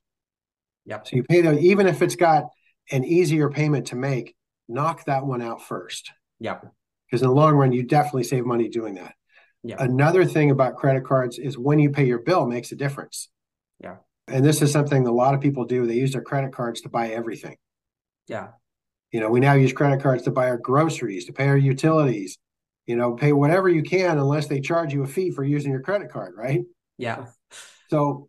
Yep. 0.87 1.07
So 1.07 1.17
you 1.17 1.23
pay 1.23 1.43
the 1.43 1.59
even 1.59 1.87
if 1.87 2.03
it's 2.03 2.17
got 2.17 2.47
an 2.91 3.05
easier 3.05 3.51
payment 3.51 3.89
to 3.89 3.97
make, 3.97 4.35
knock 4.69 5.05
that 5.05 5.25
one 5.25 5.43
out 5.43 5.63
first. 5.63 6.11
Yep. 6.41 6.67
Because 7.07 7.23
in 7.23 7.29
the 7.29 7.35
long 7.35 7.55
run, 7.55 7.73
you 7.73 7.83
definitely 7.83 8.25
save 8.25 8.47
money 8.47 8.69
doing 8.69 8.95
that. 8.95 9.15
Yeah. 9.63 9.77
Another 9.79 10.25
thing 10.25 10.51
about 10.51 10.77
credit 10.77 11.05
cards 11.05 11.39
is 11.39 11.59
when 11.59 11.79
you 11.79 11.91
pay 11.91 12.07
your 12.07 12.21
bill 12.21 12.47
makes 12.47 12.73
a 12.73 12.77
difference. 12.77 13.29
And 14.31 14.45
this 14.45 14.63
is 14.63 14.71
something 14.73 15.07
a 15.07 15.13
lot 15.13 15.35
of 15.35 15.41
people 15.41 15.65
do. 15.65 15.87
They 15.87 15.95
use 15.95 16.13
their 16.13 16.23
credit 16.23 16.53
cards 16.53 16.81
to 16.83 16.89
buy 16.89 17.09
everything. 17.09 17.57
Yeah. 18.29 18.49
You 19.13 19.21
know, 19.21 19.29
we 19.29 19.41
now 19.41 19.55
use 19.55 19.73
credit 19.73 20.01
cards 20.01 20.23
to 20.25 20.31
buy 20.31 20.49
our 20.49 20.59
groceries, 20.59 21.25
to 21.27 21.33
pay 21.33 21.49
our 21.49 21.57
utilities, 21.57 22.39
you 22.87 22.97
know, 22.97 23.15
pay 23.15 23.33
whatever 23.33 23.69
you 23.69 23.83
can 23.83 24.19
unless 24.19 24.47
they 24.47 24.61
charge 24.61 24.93
you 24.93 25.03
a 25.03 25.07
fee 25.07 25.31
for 25.31 25.43
using 25.43 25.73
your 25.73 25.81
credit 25.81 26.11
card, 26.11 26.35
right? 26.37 26.61
Yeah. 26.97 27.27
So 27.89 28.29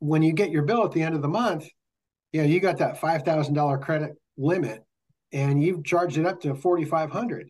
when 0.00 0.22
you 0.22 0.32
get 0.32 0.50
your 0.50 0.64
bill 0.64 0.84
at 0.84 0.92
the 0.92 1.02
end 1.02 1.14
of 1.14 1.22
the 1.22 1.28
month, 1.28 1.66
you 2.32 2.42
know, 2.42 2.46
you 2.46 2.60
got 2.60 2.78
that 2.78 3.00
$5,000 3.00 3.80
credit 3.82 4.12
limit 4.36 4.84
and 5.32 5.62
you've 5.62 5.84
charged 5.84 6.18
it 6.18 6.26
up 6.26 6.42
to 6.42 6.54
4,500. 6.54 7.48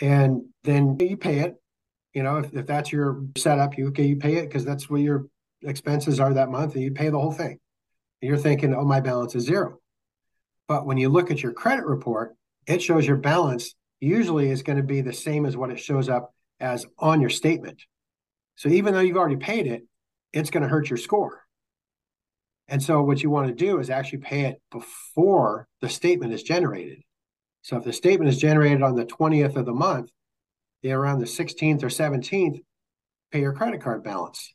And 0.00 0.42
then 0.62 0.96
you 1.00 1.16
pay 1.16 1.40
it, 1.40 1.56
you 2.14 2.22
know, 2.22 2.36
if, 2.36 2.54
if 2.54 2.66
that's 2.66 2.92
your 2.92 3.24
setup, 3.36 3.76
you 3.76 3.88
okay, 3.88 4.06
you 4.06 4.16
pay 4.16 4.36
it 4.36 4.46
because 4.46 4.64
that's 4.64 4.88
what 4.88 5.00
your 5.00 5.26
expenses 5.62 6.20
are 6.20 6.34
that 6.34 6.50
month 6.50 6.74
and 6.74 6.84
you 6.84 6.92
pay 6.92 7.08
the 7.08 7.18
whole 7.18 7.32
thing. 7.32 7.58
And 8.20 8.28
you're 8.28 8.36
thinking, 8.36 8.74
oh, 8.74 8.84
my 8.84 9.00
balance 9.00 9.34
is 9.34 9.44
zero. 9.44 9.78
But 10.66 10.86
when 10.86 10.98
you 10.98 11.08
look 11.08 11.30
at 11.30 11.42
your 11.42 11.52
credit 11.52 11.86
report, 11.86 12.34
it 12.66 12.82
shows 12.82 13.06
your 13.06 13.16
balance 13.16 13.74
usually 14.00 14.50
is 14.50 14.62
going 14.62 14.76
to 14.76 14.82
be 14.82 15.00
the 15.00 15.12
same 15.12 15.46
as 15.46 15.56
what 15.56 15.70
it 15.70 15.80
shows 15.80 16.08
up 16.08 16.32
as 16.60 16.86
on 16.98 17.20
your 17.20 17.30
statement. 17.30 17.82
So 18.56 18.68
even 18.68 18.92
though 18.92 19.00
you've 19.00 19.16
already 19.16 19.36
paid 19.36 19.66
it, 19.66 19.84
it's 20.32 20.50
going 20.50 20.62
to 20.62 20.68
hurt 20.68 20.90
your 20.90 20.96
score. 20.96 21.42
And 22.68 22.82
so 22.82 23.02
what 23.02 23.22
you 23.22 23.30
want 23.30 23.48
to 23.48 23.54
do 23.54 23.78
is 23.78 23.88
actually 23.88 24.18
pay 24.18 24.42
it 24.42 24.60
before 24.70 25.66
the 25.80 25.88
statement 25.88 26.32
is 26.34 26.42
generated. 26.42 27.02
So 27.62 27.76
if 27.76 27.84
the 27.84 27.92
statement 27.92 28.28
is 28.28 28.38
generated 28.38 28.82
on 28.82 28.94
the 28.94 29.06
20th 29.06 29.56
of 29.56 29.64
the 29.64 29.72
month, 29.72 30.10
around 30.84 31.18
the 31.18 31.26
16th 31.26 31.82
or 31.82 31.88
17th, 31.88 32.60
pay 33.32 33.40
your 33.40 33.52
credit 33.52 33.82
card 33.82 34.04
balance. 34.04 34.54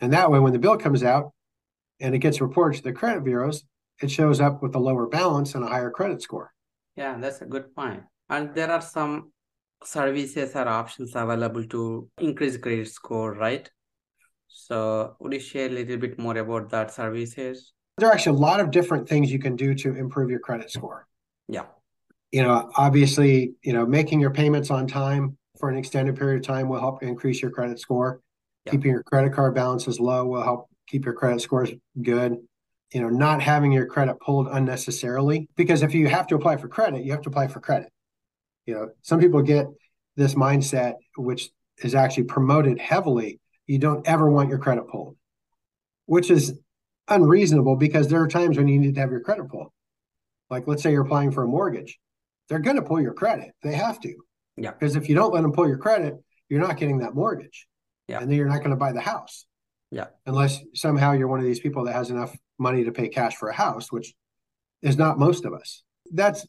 And 0.00 0.12
that 0.12 0.30
way, 0.30 0.38
when 0.38 0.52
the 0.52 0.58
bill 0.58 0.76
comes 0.76 1.02
out 1.02 1.32
and 2.00 2.14
it 2.14 2.18
gets 2.18 2.40
reported 2.40 2.78
to 2.78 2.82
the 2.82 2.92
credit 2.92 3.24
bureaus, 3.24 3.64
it 4.02 4.10
shows 4.10 4.40
up 4.40 4.62
with 4.62 4.74
a 4.74 4.78
lower 4.78 5.06
balance 5.06 5.54
and 5.54 5.64
a 5.64 5.68
higher 5.68 5.90
credit 5.90 6.20
score. 6.20 6.52
Yeah, 6.96 7.16
that's 7.18 7.40
a 7.40 7.46
good 7.46 7.74
point. 7.74 8.02
And 8.28 8.54
there 8.54 8.70
are 8.70 8.80
some 8.80 9.32
services 9.84 10.54
or 10.56 10.68
options 10.68 11.12
available 11.14 11.64
to 11.66 12.08
increase 12.18 12.56
credit 12.56 12.88
score, 12.88 13.34
right? 13.34 13.68
So 14.48 15.16
would 15.20 15.32
you 15.32 15.40
share 15.40 15.66
a 15.66 15.72
little 15.72 15.96
bit 15.96 16.18
more 16.18 16.36
about 16.36 16.70
that 16.70 16.92
services? 16.92 17.72
There 17.98 18.08
are 18.08 18.12
actually 18.12 18.36
a 18.36 18.40
lot 18.40 18.60
of 18.60 18.70
different 18.70 19.08
things 19.08 19.30
you 19.30 19.38
can 19.38 19.56
do 19.56 19.74
to 19.74 19.94
improve 19.94 20.30
your 20.30 20.40
credit 20.40 20.70
score. 20.70 21.06
Yeah. 21.48 21.66
You 22.32 22.42
know, 22.42 22.70
obviously, 22.76 23.54
you 23.62 23.72
know, 23.72 23.86
making 23.86 24.20
your 24.20 24.30
payments 24.30 24.70
on 24.70 24.86
time 24.86 25.36
for 25.58 25.68
an 25.68 25.76
extended 25.76 26.16
period 26.16 26.38
of 26.38 26.46
time 26.46 26.68
will 26.68 26.80
help 26.80 27.02
increase 27.02 27.40
your 27.40 27.50
credit 27.50 27.78
score. 27.78 28.20
Yeah. 28.64 28.72
Keeping 28.72 28.92
your 28.92 29.02
credit 29.02 29.32
card 29.32 29.54
balances 29.54 30.00
low 30.00 30.24
will 30.26 30.42
help 30.42 30.68
keep 30.86 31.04
your 31.04 31.14
credit 31.14 31.40
scores 31.40 31.70
good. 32.00 32.38
You 32.92 33.00
know, 33.00 33.08
not 33.08 33.42
having 33.42 33.72
your 33.72 33.86
credit 33.86 34.20
pulled 34.20 34.46
unnecessarily 34.48 35.48
because 35.56 35.82
if 35.82 35.94
you 35.94 36.06
have 36.08 36.26
to 36.28 36.36
apply 36.36 36.56
for 36.56 36.68
credit, 36.68 37.04
you 37.04 37.12
have 37.12 37.22
to 37.22 37.28
apply 37.28 37.48
for 37.48 37.60
credit. 37.60 37.90
You 38.66 38.74
know, 38.74 38.90
some 39.02 39.20
people 39.20 39.42
get 39.42 39.66
this 40.16 40.34
mindset, 40.34 40.94
which 41.16 41.50
is 41.82 41.94
actually 41.94 42.24
promoted 42.24 42.78
heavily. 42.78 43.40
You 43.66 43.78
don't 43.78 44.06
ever 44.06 44.30
want 44.30 44.48
your 44.48 44.58
credit 44.58 44.88
pulled, 44.88 45.16
which 46.06 46.30
is 46.30 46.54
unreasonable 47.08 47.76
because 47.76 48.08
there 48.08 48.22
are 48.22 48.28
times 48.28 48.56
when 48.56 48.68
you 48.68 48.78
need 48.78 48.94
to 48.94 49.00
have 49.00 49.10
your 49.10 49.20
credit 49.20 49.48
pulled. 49.48 49.72
Like, 50.50 50.66
let's 50.66 50.82
say 50.82 50.92
you're 50.92 51.04
applying 51.04 51.32
for 51.32 51.42
a 51.42 51.48
mortgage, 51.48 51.98
they're 52.48 52.58
going 52.58 52.76
to 52.76 52.82
pull 52.82 53.00
your 53.00 53.14
credit. 53.14 53.52
They 53.62 53.74
have 53.74 54.00
to. 54.00 54.14
Yeah. 54.56 54.70
Because 54.70 54.96
if 54.96 55.08
you 55.08 55.14
don't 55.14 55.32
let 55.32 55.42
them 55.42 55.52
pull 55.52 55.66
your 55.66 55.78
credit, 55.78 56.14
you're 56.48 56.60
not 56.60 56.76
getting 56.76 56.98
that 56.98 57.14
mortgage. 57.14 57.66
Yeah. 58.08 58.20
And 58.20 58.30
then 58.30 58.36
you're 58.36 58.48
not 58.48 58.58
going 58.58 58.70
to 58.70 58.76
buy 58.76 58.92
the 58.92 59.00
house. 59.00 59.46
Yeah. 59.90 60.06
Unless 60.26 60.60
somehow 60.74 61.12
you're 61.12 61.28
one 61.28 61.38
of 61.38 61.44
these 61.44 61.60
people 61.60 61.84
that 61.84 61.94
has 61.94 62.10
enough 62.10 62.36
money 62.58 62.84
to 62.84 62.92
pay 62.92 63.08
cash 63.08 63.36
for 63.36 63.48
a 63.48 63.54
house, 63.54 63.92
which 63.92 64.14
is 64.82 64.96
not 64.98 65.18
most 65.18 65.44
of 65.44 65.52
us. 65.54 65.82
That's 66.12 66.46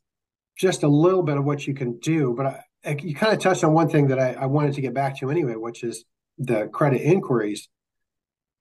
just 0.58 0.84
a 0.84 0.88
little 0.88 1.24
bit 1.24 1.38
of 1.38 1.46
what 1.46 1.66
you 1.68 1.74
can 1.74 2.00
do. 2.00 2.34
But 2.36 2.46
I, 2.46 2.64
I, 2.86 2.98
you 3.02 3.16
kind 3.16 3.34
of 3.34 3.40
touched 3.40 3.64
on 3.64 3.74
one 3.74 3.90
thing 3.90 4.08
that 4.08 4.20
I, 4.20 4.34
I 4.34 4.46
wanted 4.46 4.74
to 4.76 4.82
get 4.82 4.94
back 4.94 5.20
to 5.20 5.30
anyway, 5.30 5.56
which 5.56 5.84
is 5.84 6.06
the 6.38 6.68
credit 6.68 7.02
inquiries, 7.02 7.70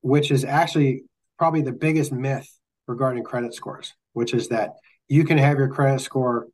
which 0.00 0.30
is 0.30 0.44
actually 0.44 1.04
probably 1.38 1.62
the 1.62 1.72
biggest 1.72 2.12
myth 2.12 2.48
regarding 2.86 3.24
credit 3.24 3.54
scores, 3.54 3.94
which 4.12 4.34
is 4.34 4.48
that 4.48 4.74
you 5.08 5.24
can 5.24 5.38
have 5.38 5.58
your 5.58 5.68
credit 5.68 6.00
score 6.00 6.48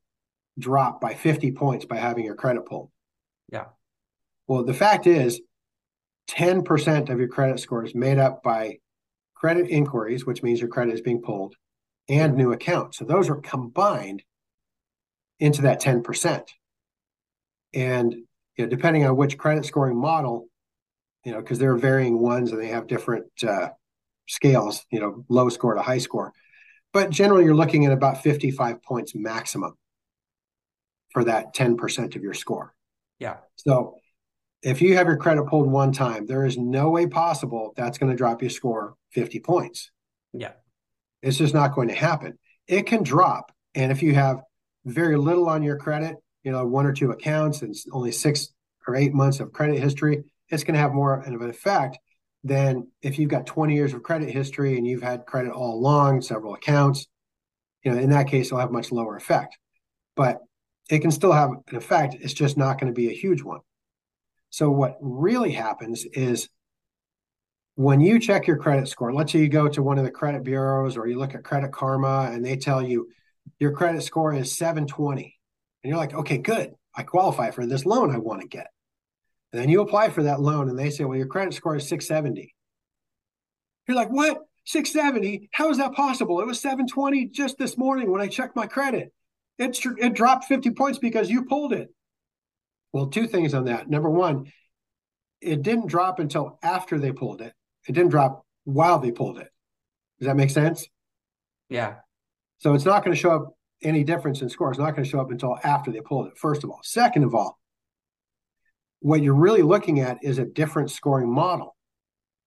drop 0.58 1.00
by 1.00 1.14
50 1.14 1.52
points 1.52 1.84
by 1.84 1.96
having 1.96 2.24
your 2.24 2.34
credit 2.34 2.66
pulled. 2.66 2.90
Yeah. 3.52 3.66
Well, 4.46 4.64
the 4.64 4.74
fact 4.74 5.06
is 5.06 5.40
10% 6.30 7.10
of 7.10 7.18
your 7.18 7.28
credit 7.28 7.60
score 7.60 7.84
is 7.84 7.94
made 7.94 8.18
up 8.18 8.42
by 8.42 8.78
credit 9.34 9.68
inquiries, 9.68 10.26
which 10.26 10.42
means 10.42 10.60
your 10.60 10.68
credit 10.68 10.94
is 10.94 11.00
being 11.00 11.22
pulled, 11.22 11.54
and 12.08 12.36
new 12.36 12.52
accounts. 12.52 12.98
So 12.98 13.04
those 13.04 13.28
are 13.28 13.36
combined 13.36 14.22
into 15.38 15.62
that 15.62 15.80
10%. 15.80 16.48
And 17.72 18.12
you 18.56 18.64
know, 18.64 18.68
depending 18.68 19.06
on 19.06 19.16
which 19.16 19.38
credit 19.38 19.64
scoring 19.64 19.96
model, 19.96 20.48
you 21.24 21.32
know, 21.32 21.40
because 21.40 21.58
there 21.58 21.72
are 21.72 21.78
varying 21.78 22.18
ones 22.20 22.52
and 22.52 22.60
they 22.60 22.68
have 22.68 22.86
different 22.86 23.26
uh, 23.46 23.68
scales, 24.28 24.84
you 24.90 25.00
know, 25.00 25.24
low 25.28 25.48
score 25.48 25.74
to 25.74 25.82
high 25.82 25.98
score. 25.98 26.32
But 26.92 27.10
generally, 27.10 27.44
you're 27.44 27.54
looking 27.54 27.86
at 27.86 27.92
about 27.92 28.22
55 28.22 28.82
points 28.82 29.14
maximum 29.14 29.74
for 31.10 31.24
that 31.24 31.54
10% 31.54 32.16
of 32.16 32.22
your 32.22 32.34
score. 32.34 32.74
Yeah. 33.18 33.36
So 33.56 33.99
if 34.62 34.82
you 34.82 34.96
have 34.96 35.06
your 35.06 35.16
credit 35.16 35.46
pulled 35.46 35.70
one 35.70 35.92
time, 35.92 36.26
there 36.26 36.44
is 36.44 36.58
no 36.58 36.90
way 36.90 37.06
possible 37.06 37.72
that's 37.76 37.98
going 37.98 38.10
to 38.10 38.16
drop 38.16 38.42
your 38.42 38.50
score 38.50 38.94
50 39.12 39.40
points. 39.40 39.90
Yeah. 40.32 40.52
It's 41.22 41.38
just 41.38 41.54
not 41.54 41.74
going 41.74 41.88
to 41.88 41.94
happen. 41.94 42.38
It 42.66 42.86
can 42.86 43.02
drop. 43.02 43.52
And 43.74 43.90
if 43.90 44.02
you 44.02 44.14
have 44.14 44.40
very 44.84 45.16
little 45.16 45.48
on 45.48 45.62
your 45.62 45.76
credit, 45.76 46.16
you 46.44 46.52
know, 46.52 46.66
one 46.66 46.86
or 46.86 46.92
two 46.92 47.10
accounts 47.10 47.62
and 47.62 47.74
only 47.92 48.12
six 48.12 48.48
or 48.86 48.96
eight 48.96 49.12
months 49.12 49.40
of 49.40 49.52
credit 49.52 49.78
history, 49.78 50.24
it's 50.48 50.64
going 50.64 50.74
to 50.74 50.80
have 50.80 50.92
more 50.92 51.20
of 51.20 51.26
an 51.26 51.50
effect 51.50 51.98
than 52.42 52.88
if 53.02 53.18
you've 53.18 53.30
got 53.30 53.46
20 53.46 53.74
years 53.74 53.92
of 53.92 54.02
credit 54.02 54.30
history 54.30 54.76
and 54.76 54.86
you've 54.86 55.02
had 55.02 55.26
credit 55.26 55.52
all 55.52 55.74
along, 55.74 56.22
several 56.22 56.54
accounts. 56.54 57.06
You 57.84 57.92
know, 57.92 57.98
in 57.98 58.10
that 58.10 58.26
case, 58.26 58.46
it'll 58.46 58.58
have 58.58 58.72
much 58.72 58.92
lower 58.92 59.16
effect. 59.16 59.56
But 60.16 60.40
it 60.90 61.00
can 61.00 61.10
still 61.10 61.32
have 61.32 61.50
an 61.68 61.76
effect. 61.76 62.16
It's 62.20 62.32
just 62.32 62.56
not 62.56 62.80
going 62.80 62.92
to 62.92 62.96
be 62.96 63.08
a 63.08 63.14
huge 63.14 63.42
one. 63.42 63.60
So 64.50 64.70
what 64.70 64.98
really 65.00 65.52
happens 65.52 66.04
is 66.04 66.48
when 67.76 68.00
you 68.00 68.18
check 68.18 68.46
your 68.46 68.58
credit 68.58 68.88
score, 68.88 69.12
let's 69.12 69.32
say 69.32 69.38
you 69.38 69.48
go 69.48 69.68
to 69.68 69.82
one 69.82 69.96
of 69.96 70.04
the 70.04 70.10
credit 70.10 70.44
bureaus 70.44 70.96
or 70.96 71.06
you 71.06 71.18
look 71.18 71.34
at 71.34 71.44
Credit 71.44 71.72
Karma 71.72 72.30
and 72.32 72.44
they 72.44 72.56
tell 72.56 72.82
you 72.82 73.08
your 73.58 73.72
credit 73.72 74.02
score 74.02 74.34
is 74.34 74.56
720. 74.56 75.38
And 75.82 75.88
you're 75.88 75.98
like, 75.98 76.12
okay, 76.12 76.38
good. 76.38 76.74
I 76.94 77.04
qualify 77.04 77.52
for 77.52 77.64
this 77.64 77.86
loan 77.86 78.14
I 78.14 78.18
want 78.18 78.42
to 78.42 78.48
get. 78.48 78.66
And 79.52 79.62
then 79.62 79.68
you 79.68 79.80
apply 79.80 80.10
for 80.10 80.24
that 80.24 80.40
loan 80.40 80.68
and 80.68 80.78
they 80.78 80.90
say, 80.90 81.04
well, 81.04 81.16
your 81.16 81.26
credit 81.26 81.54
score 81.54 81.76
is 81.76 81.88
670. 81.88 82.54
You're 83.88 83.96
like, 83.96 84.10
what? 84.10 84.42
670? 84.66 85.48
How 85.52 85.70
is 85.70 85.78
that 85.78 85.94
possible? 85.94 86.40
It 86.40 86.46
was 86.46 86.60
720 86.60 87.26
just 87.26 87.56
this 87.56 87.78
morning 87.78 88.10
when 88.10 88.20
I 88.20 88.28
checked 88.28 88.54
my 88.54 88.66
credit. 88.66 89.12
It, 89.58 89.78
it 89.98 90.14
dropped 90.14 90.44
50 90.44 90.70
points 90.70 90.98
because 90.98 91.30
you 91.30 91.44
pulled 91.44 91.72
it. 91.72 91.88
Well, 92.92 93.06
two 93.06 93.26
things 93.26 93.54
on 93.54 93.64
that. 93.64 93.88
Number 93.88 94.10
one, 94.10 94.52
it 95.40 95.62
didn't 95.62 95.86
drop 95.86 96.18
until 96.18 96.58
after 96.62 96.98
they 96.98 97.12
pulled 97.12 97.40
it. 97.40 97.52
It 97.88 97.92
didn't 97.92 98.10
drop 98.10 98.44
while 98.64 98.98
they 98.98 99.10
pulled 99.10 99.38
it. 99.38 99.48
Does 100.18 100.26
that 100.26 100.36
make 100.36 100.50
sense? 100.50 100.86
Yeah. 101.68 101.96
So 102.58 102.74
it's 102.74 102.84
not 102.84 103.04
going 103.04 103.14
to 103.14 103.20
show 103.20 103.30
up 103.30 103.54
any 103.82 104.04
difference 104.04 104.42
in 104.42 104.50
score. 104.50 104.70
It's 104.70 104.78
not 104.78 104.90
going 104.90 105.04
to 105.04 105.10
show 105.10 105.20
up 105.20 105.30
until 105.30 105.58
after 105.64 105.90
they 105.90 106.00
pulled 106.00 106.26
it, 106.26 106.36
first 106.36 106.64
of 106.64 106.70
all. 106.70 106.80
Second 106.82 107.24
of 107.24 107.34
all, 107.34 107.58
what 109.00 109.22
you're 109.22 109.34
really 109.34 109.62
looking 109.62 110.00
at 110.00 110.18
is 110.22 110.38
a 110.38 110.44
different 110.44 110.90
scoring 110.90 111.32
model 111.32 111.76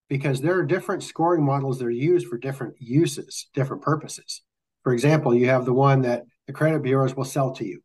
because 0.08 0.40
there 0.40 0.56
are 0.58 0.64
different 0.64 1.02
scoring 1.02 1.44
models 1.44 1.78
that 1.78 1.86
are 1.86 1.90
used 1.90 2.28
for 2.28 2.38
different 2.38 2.74
uses, 2.78 3.48
different 3.54 3.82
purposes. 3.82 4.42
For 4.84 4.92
example, 4.92 5.34
you 5.34 5.48
have 5.48 5.64
the 5.64 5.72
one 5.72 6.02
that 6.02 6.24
the 6.46 6.52
credit 6.52 6.82
bureaus 6.82 7.16
will 7.16 7.24
sell 7.24 7.52
to 7.54 7.66
you. 7.66 7.80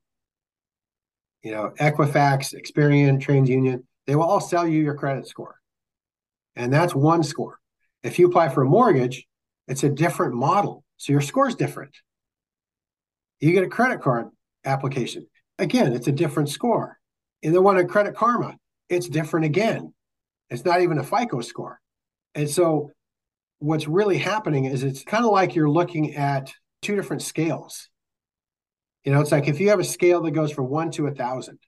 You 1.43 1.51
know, 1.51 1.73
Equifax, 1.79 2.53
Experian, 2.53 3.21
TransUnion, 3.21 3.83
they 4.07 4.15
will 4.15 4.23
all 4.23 4.41
sell 4.41 4.67
you 4.67 4.81
your 4.81 4.95
credit 4.95 5.27
score. 5.27 5.55
And 6.55 6.73
that's 6.73 6.93
one 6.93 7.23
score. 7.23 7.59
If 8.03 8.19
you 8.19 8.27
apply 8.27 8.49
for 8.49 8.63
a 8.63 8.65
mortgage, 8.65 9.25
it's 9.67 9.83
a 9.83 9.89
different 9.89 10.33
model. 10.33 10.83
So 10.97 11.13
your 11.13 11.21
score 11.21 11.47
is 11.47 11.55
different. 11.55 11.95
You 13.39 13.53
get 13.53 13.63
a 13.63 13.69
credit 13.69 14.01
card 14.01 14.27
application. 14.65 15.27
Again, 15.57 15.93
it's 15.93 16.07
a 16.07 16.11
different 16.11 16.49
score. 16.49 16.97
And 17.43 17.53
the 17.53 17.61
one 17.61 17.77
at 17.77 17.87
Credit 17.87 18.15
Karma, 18.15 18.57
it's 18.89 19.07
different 19.07 19.45
again. 19.45 19.93
It's 20.49 20.65
not 20.65 20.81
even 20.81 20.97
a 20.97 21.03
FICO 21.03 21.41
score. 21.41 21.79
And 22.35 22.49
so 22.49 22.91
what's 23.59 23.87
really 23.87 24.17
happening 24.17 24.65
is 24.65 24.83
it's 24.83 25.03
kind 25.03 25.25
of 25.25 25.31
like 25.31 25.55
you're 25.55 25.69
looking 25.69 26.15
at 26.15 26.51
two 26.81 26.95
different 26.95 27.21
scales. 27.21 27.89
You 29.03 29.13
know, 29.13 29.21
it's 29.21 29.31
like 29.31 29.47
if 29.47 29.59
you 29.59 29.69
have 29.69 29.79
a 29.79 29.85
scale 29.85 30.21
that 30.23 30.31
goes 30.31 30.51
from 30.51 30.69
one 30.69 30.91
to 30.91 31.07
a 31.07 31.11
thousand, 31.11 31.59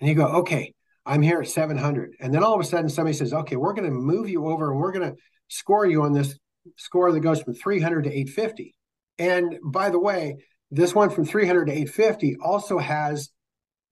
and 0.00 0.08
you 0.08 0.14
go, 0.14 0.26
okay, 0.26 0.74
I'm 1.04 1.22
here 1.22 1.40
at 1.40 1.48
700. 1.48 2.14
And 2.20 2.32
then 2.32 2.42
all 2.42 2.54
of 2.54 2.60
a 2.60 2.64
sudden 2.64 2.88
somebody 2.88 3.16
says, 3.16 3.32
okay, 3.32 3.56
we're 3.56 3.74
going 3.74 3.88
to 3.88 3.90
move 3.90 4.28
you 4.28 4.46
over 4.46 4.70
and 4.70 4.80
we're 4.80 4.92
going 4.92 5.10
to 5.10 5.16
score 5.48 5.86
you 5.86 6.02
on 6.02 6.12
this 6.12 6.38
score 6.76 7.12
that 7.12 7.20
goes 7.20 7.42
from 7.42 7.54
300 7.54 8.04
to 8.04 8.10
850. 8.10 8.74
And 9.18 9.58
by 9.62 9.90
the 9.90 9.98
way, 9.98 10.36
this 10.70 10.94
one 10.94 11.10
from 11.10 11.24
300 11.24 11.66
to 11.66 11.72
850 11.72 12.36
also 12.42 12.78
has 12.78 13.30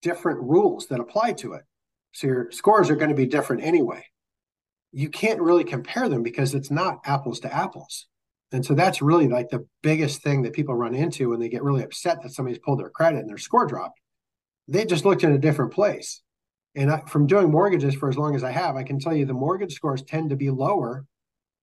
different 0.00 0.40
rules 0.40 0.87
that 0.87 1.00
apply 1.00 1.33
to 1.35 1.55
it. 1.55 1.62
So 2.12 2.26
your 2.26 2.50
scores 2.50 2.88
are 2.88 2.97
going 2.97 3.11
to 3.11 3.17
be 3.17 3.26
different 3.26 3.64
anyway. 3.64 4.05
You 4.93 5.11
can't 5.11 5.40
really 5.40 5.64
compare 5.64 6.09
them 6.09 6.23
because 6.23 6.55
it's 6.55 6.71
not 6.71 7.00
apples 7.05 7.40
to 7.40 7.55
apples. 7.55 8.07
And 8.52 8.64
so 8.64 8.75
that's 8.75 9.02
really 9.02 9.28
like 9.28 9.50
the 9.50 9.67
biggest 9.83 10.23
thing 10.23 10.43
that 10.43 10.55
people 10.55 10.75
run 10.75 10.95
into 10.95 11.31
when 11.31 11.40
they 11.40 11.49
get 11.49 11.62
really 11.62 11.83
upset 11.83 12.23
that 12.23 12.33
somebody's 12.33 12.59
pulled 12.59 12.81
their 12.81 12.90
credit 12.90 13.21
and 13.21 13.28
their 13.28 13.38
score 13.38 13.67
dropped. 13.67 14.00
They 14.69 14.85
just 14.85 15.05
looked 15.05 15.25
in 15.25 15.33
a 15.33 15.38
different 15.38 15.73
place. 15.73 16.23
And 16.75 16.90
I, 16.90 17.00
from 17.09 17.26
doing 17.26 17.50
mortgages 17.50 17.95
for 17.95 18.09
as 18.09 18.17
long 18.17 18.35
as 18.35 18.45
I 18.45 18.50
have, 18.50 18.76
I 18.76 18.85
can 18.85 18.99
tell 18.99 19.14
you 19.14 19.26
the 19.26 19.35
mortgage 19.35 19.75
scores 19.75 20.02
tend 20.02 20.31
to 20.31 20.37
be 20.37 20.50
lower 20.50 21.05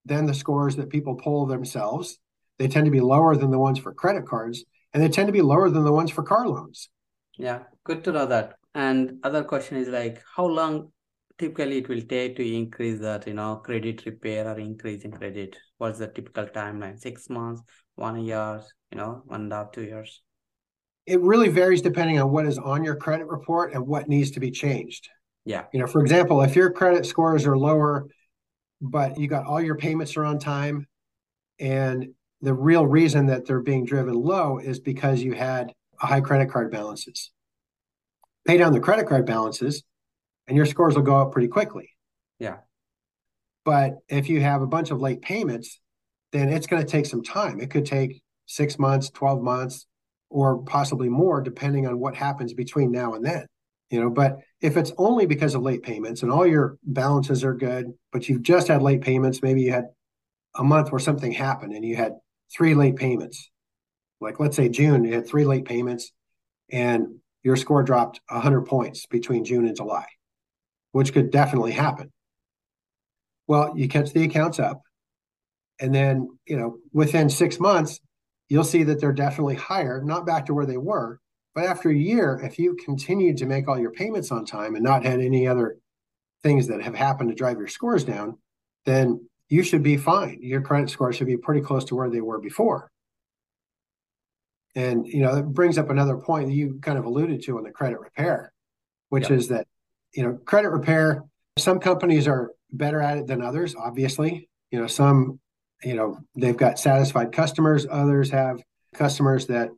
than 0.06 0.26
the 0.26 0.34
scores 0.34 0.76
that 0.76 0.90
people 0.90 1.16
pull 1.16 1.46
themselves. 1.46 2.20
They 2.60 2.68
tend 2.68 2.86
to 2.86 2.92
be 2.92 3.02
lower 3.02 3.36
than 3.36 3.52
the 3.52 3.60
ones 3.60 3.80
for 3.80 3.94
credit 3.94 4.28
cards, 4.28 4.64
and 4.94 5.02
they 5.02 5.10
tend 5.10 5.28
to 5.28 5.34
be 5.34 5.42
lower 5.42 5.70
than 5.70 5.84
the 5.84 5.92
ones 5.92 6.12
for 6.12 6.24
car 6.24 6.48
loans. 6.48 6.90
Yeah, 7.38 7.64
good 7.84 8.04
to 8.06 8.12
know 8.12 8.26
that. 8.28 8.56
And 8.74 9.20
other 9.24 9.44
question 9.44 9.78
is 9.78 9.88
like, 9.88 10.22
how 10.36 10.46
long 10.46 10.92
typically 11.38 11.80
it 11.80 11.90
will 11.90 12.02
take 12.02 12.36
to 12.38 12.56
increase 12.56 13.00
that, 13.00 13.28
you 13.28 13.34
know, 13.34 13.58
credit 13.58 14.06
repair 14.06 14.48
or 14.48 14.60
increase 14.60 15.04
in 15.04 15.12
credit? 15.12 15.56
What's 15.78 16.00
the 16.00 16.08
typical 16.08 16.46
timeline? 16.46 17.00
Six 17.00 17.30
months, 17.30 17.62
one 17.96 18.24
year, 18.24 18.62
you 18.92 18.98
know, 18.98 19.24
one 19.26 19.42
and 19.42 19.54
a 19.54 19.58
half, 19.58 19.72
two 19.72 19.84
years? 19.84 20.22
It 21.06 21.22
really 21.22 21.50
varies 21.50 21.82
depending 21.82 22.20
on 22.20 22.32
what 22.32 22.46
is 22.46 22.58
on 22.58 22.84
your 22.84 22.96
credit 22.96 23.28
report 23.28 23.74
and 23.74 23.86
what 23.86 24.08
needs 24.08 24.32
to 24.32 24.40
be 24.40 24.52
changed. 24.52 25.10
Yeah. 25.46 25.66
You 25.72 25.80
know, 25.80 25.88
for 25.88 26.02
example, 26.02 26.42
if 26.42 26.56
your 26.56 26.72
credit 26.72 27.06
scores 27.06 27.46
are 27.46 27.58
lower, 27.58 28.08
but 28.82 29.20
you 29.20 29.28
got 29.28 29.46
all 29.46 29.62
your 29.62 29.76
payments 29.76 30.18
are 30.18 30.26
on 30.26 30.40
time, 30.40 30.88
and 31.60 32.10
the 32.42 32.54
real 32.54 32.86
reason 32.86 33.28
that 33.28 33.46
they're 33.46 33.62
being 33.62 33.86
driven 33.86 34.14
low 34.14 34.58
is 34.58 34.80
because 34.80 35.22
you 35.22 35.34
had 35.34 35.72
high 36.00 36.22
credit 36.22 36.52
card 36.52 36.72
balances. 36.72 37.32
Pay 38.46 38.58
down 38.58 38.74
the 38.74 38.80
credit 38.80 39.08
card 39.08 39.26
balances, 39.26 39.84
and 40.48 40.56
your 40.56 40.66
scores 40.66 40.96
will 40.96 41.04
go 41.04 41.18
up 41.18 41.32
pretty 41.32 41.48
quickly. 41.48 41.90
Yeah. 42.40 42.58
But 43.64 44.00
if 44.08 44.30
you 44.30 44.42
have 44.42 44.62
a 44.62 44.68
bunch 44.68 44.92
of 44.92 45.02
late 45.02 45.22
payments, 45.22 45.80
then 46.32 46.50
it's 46.50 46.68
going 46.68 46.84
to 46.84 46.88
take 46.88 47.06
some 47.06 47.24
time. 47.24 47.60
It 47.60 47.72
could 47.72 47.86
take 47.86 48.22
six 48.46 48.78
months, 48.78 49.10
12 49.10 49.42
months, 49.42 49.88
or 50.30 50.60
possibly 50.64 51.10
more, 51.10 51.42
depending 51.42 51.88
on 51.88 52.00
what 52.00 52.16
happens 52.16 52.54
between 52.54 52.92
now 52.92 53.14
and 53.14 53.26
then. 53.26 53.46
You 53.90 54.02
know, 54.02 54.10
but 54.10 54.40
if 54.62 54.78
it's 54.78 54.92
only 54.98 55.26
because 55.26 55.56
of 55.56 55.62
late 55.62 55.84
payments 55.84 56.24
and 56.24 56.32
all 56.32 56.46
your 56.46 56.78
balances 56.84 57.44
are 57.44 57.54
good, 57.54 57.94
but 58.12 58.28
you've 58.28 58.42
just 58.42 58.68
had 58.68 58.82
late 58.82 59.02
payments, 59.02 59.42
maybe 59.42 59.62
you 59.62 59.72
had 59.72 59.86
a 60.56 60.64
month 60.64 60.92
where 60.92 61.00
something 61.00 61.32
happened 61.32 61.74
and 61.74 61.86
you 61.86 61.96
had 61.96 62.14
three 62.52 62.74
late 62.74 62.96
payments. 62.96 63.50
Like 64.20 64.40
let's 64.40 64.56
say 64.56 64.70
June, 64.70 65.06
you 65.06 65.14
had 65.14 65.28
three 65.28 65.46
late 65.46 65.66
payments 65.66 66.12
and 66.72 67.20
your 67.44 67.56
score 67.56 67.84
dropped 67.84 68.22
100 68.30 68.62
points 68.62 69.06
between 69.06 69.46
June 69.46 69.68
and 69.68 69.76
July, 69.76 70.06
which 70.96 71.12
could 71.12 71.30
definitely 71.30 71.74
happen. 71.74 72.10
Well, 73.48 73.74
you 73.78 73.90
catch 73.90 74.14
the 74.14 74.24
accounts 74.24 74.60
up 74.60 74.82
and 75.82 75.94
then, 75.94 76.30
you 76.48 76.56
know, 76.56 76.78
within 76.94 77.30
6 77.30 77.60
months, 77.60 78.00
you'll 78.48 78.64
see 78.64 78.84
that 78.84 79.02
they're 79.02 79.12
definitely 79.12 79.56
higher, 79.56 80.02
not 80.02 80.26
back 80.26 80.46
to 80.46 80.54
where 80.54 80.66
they 80.66 80.78
were, 80.78 81.20
but 81.54 81.66
after 81.66 81.90
a 81.90 81.94
year, 81.94 82.40
if 82.42 82.58
you 82.58 82.78
continued 82.86 83.36
to 83.40 83.46
make 83.46 83.68
all 83.68 83.78
your 83.78 83.92
payments 83.92 84.32
on 84.32 84.46
time 84.46 84.76
and 84.76 84.86
not 84.86 85.04
had 85.04 85.20
any 85.20 85.46
other 85.46 85.80
things 86.44 86.68
that 86.68 86.82
have 86.82 86.96
happened 86.96 87.30
to 87.30 87.36
drive 87.36 87.58
your 87.58 87.68
scores 87.68 88.06
down, 88.06 88.38
then 88.86 89.20
you 89.50 89.64
should 89.64 89.84
be 89.84 89.98
fine. 89.98 90.38
Your 90.42 90.62
credit 90.62 90.90
score 90.90 91.12
should 91.12 91.28
be 91.28 91.36
pretty 91.36 91.60
close 91.60 91.84
to 91.86 91.96
where 91.96 92.10
they 92.10 92.22
were 92.22 92.40
before. 92.40 92.90
And 94.76 95.06
you 95.06 95.20
know, 95.20 95.36
it 95.36 95.44
brings 95.44 95.78
up 95.78 95.90
another 95.90 96.16
point 96.16 96.48
that 96.48 96.56
you 96.56 96.80
kind 96.82 96.98
of 96.98 97.04
alluded 97.04 97.44
to 97.44 97.58
on 97.58 97.66
the 97.66 97.72
credit 97.72 98.00
repair, 98.00 98.54
which 99.10 99.30
is 99.30 99.50
that 99.50 99.68
you 100.16 100.24
know, 100.24 100.40
credit 100.46 100.70
repair, 100.70 101.24
some 101.58 101.80
companies 101.80 102.28
are 102.28 102.52
better 102.72 103.02
at 103.02 103.18
it 103.18 103.28
than 103.28 103.42
others, 103.42 103.76
obviously. 103.76 104.50
You 104.72 104.82
know, 104.82 104.88
some, 104.88 105.40
you 105.84 105.96
know, 105.96 106.18
they've 106.36 106.58
got 106.58 106.80
satisfied 106.80 107.32
customers, 107.32 107.86
others 107.90 108.30
have 108.32 108.62
customers 108.94 109.48
that 109.48 109.70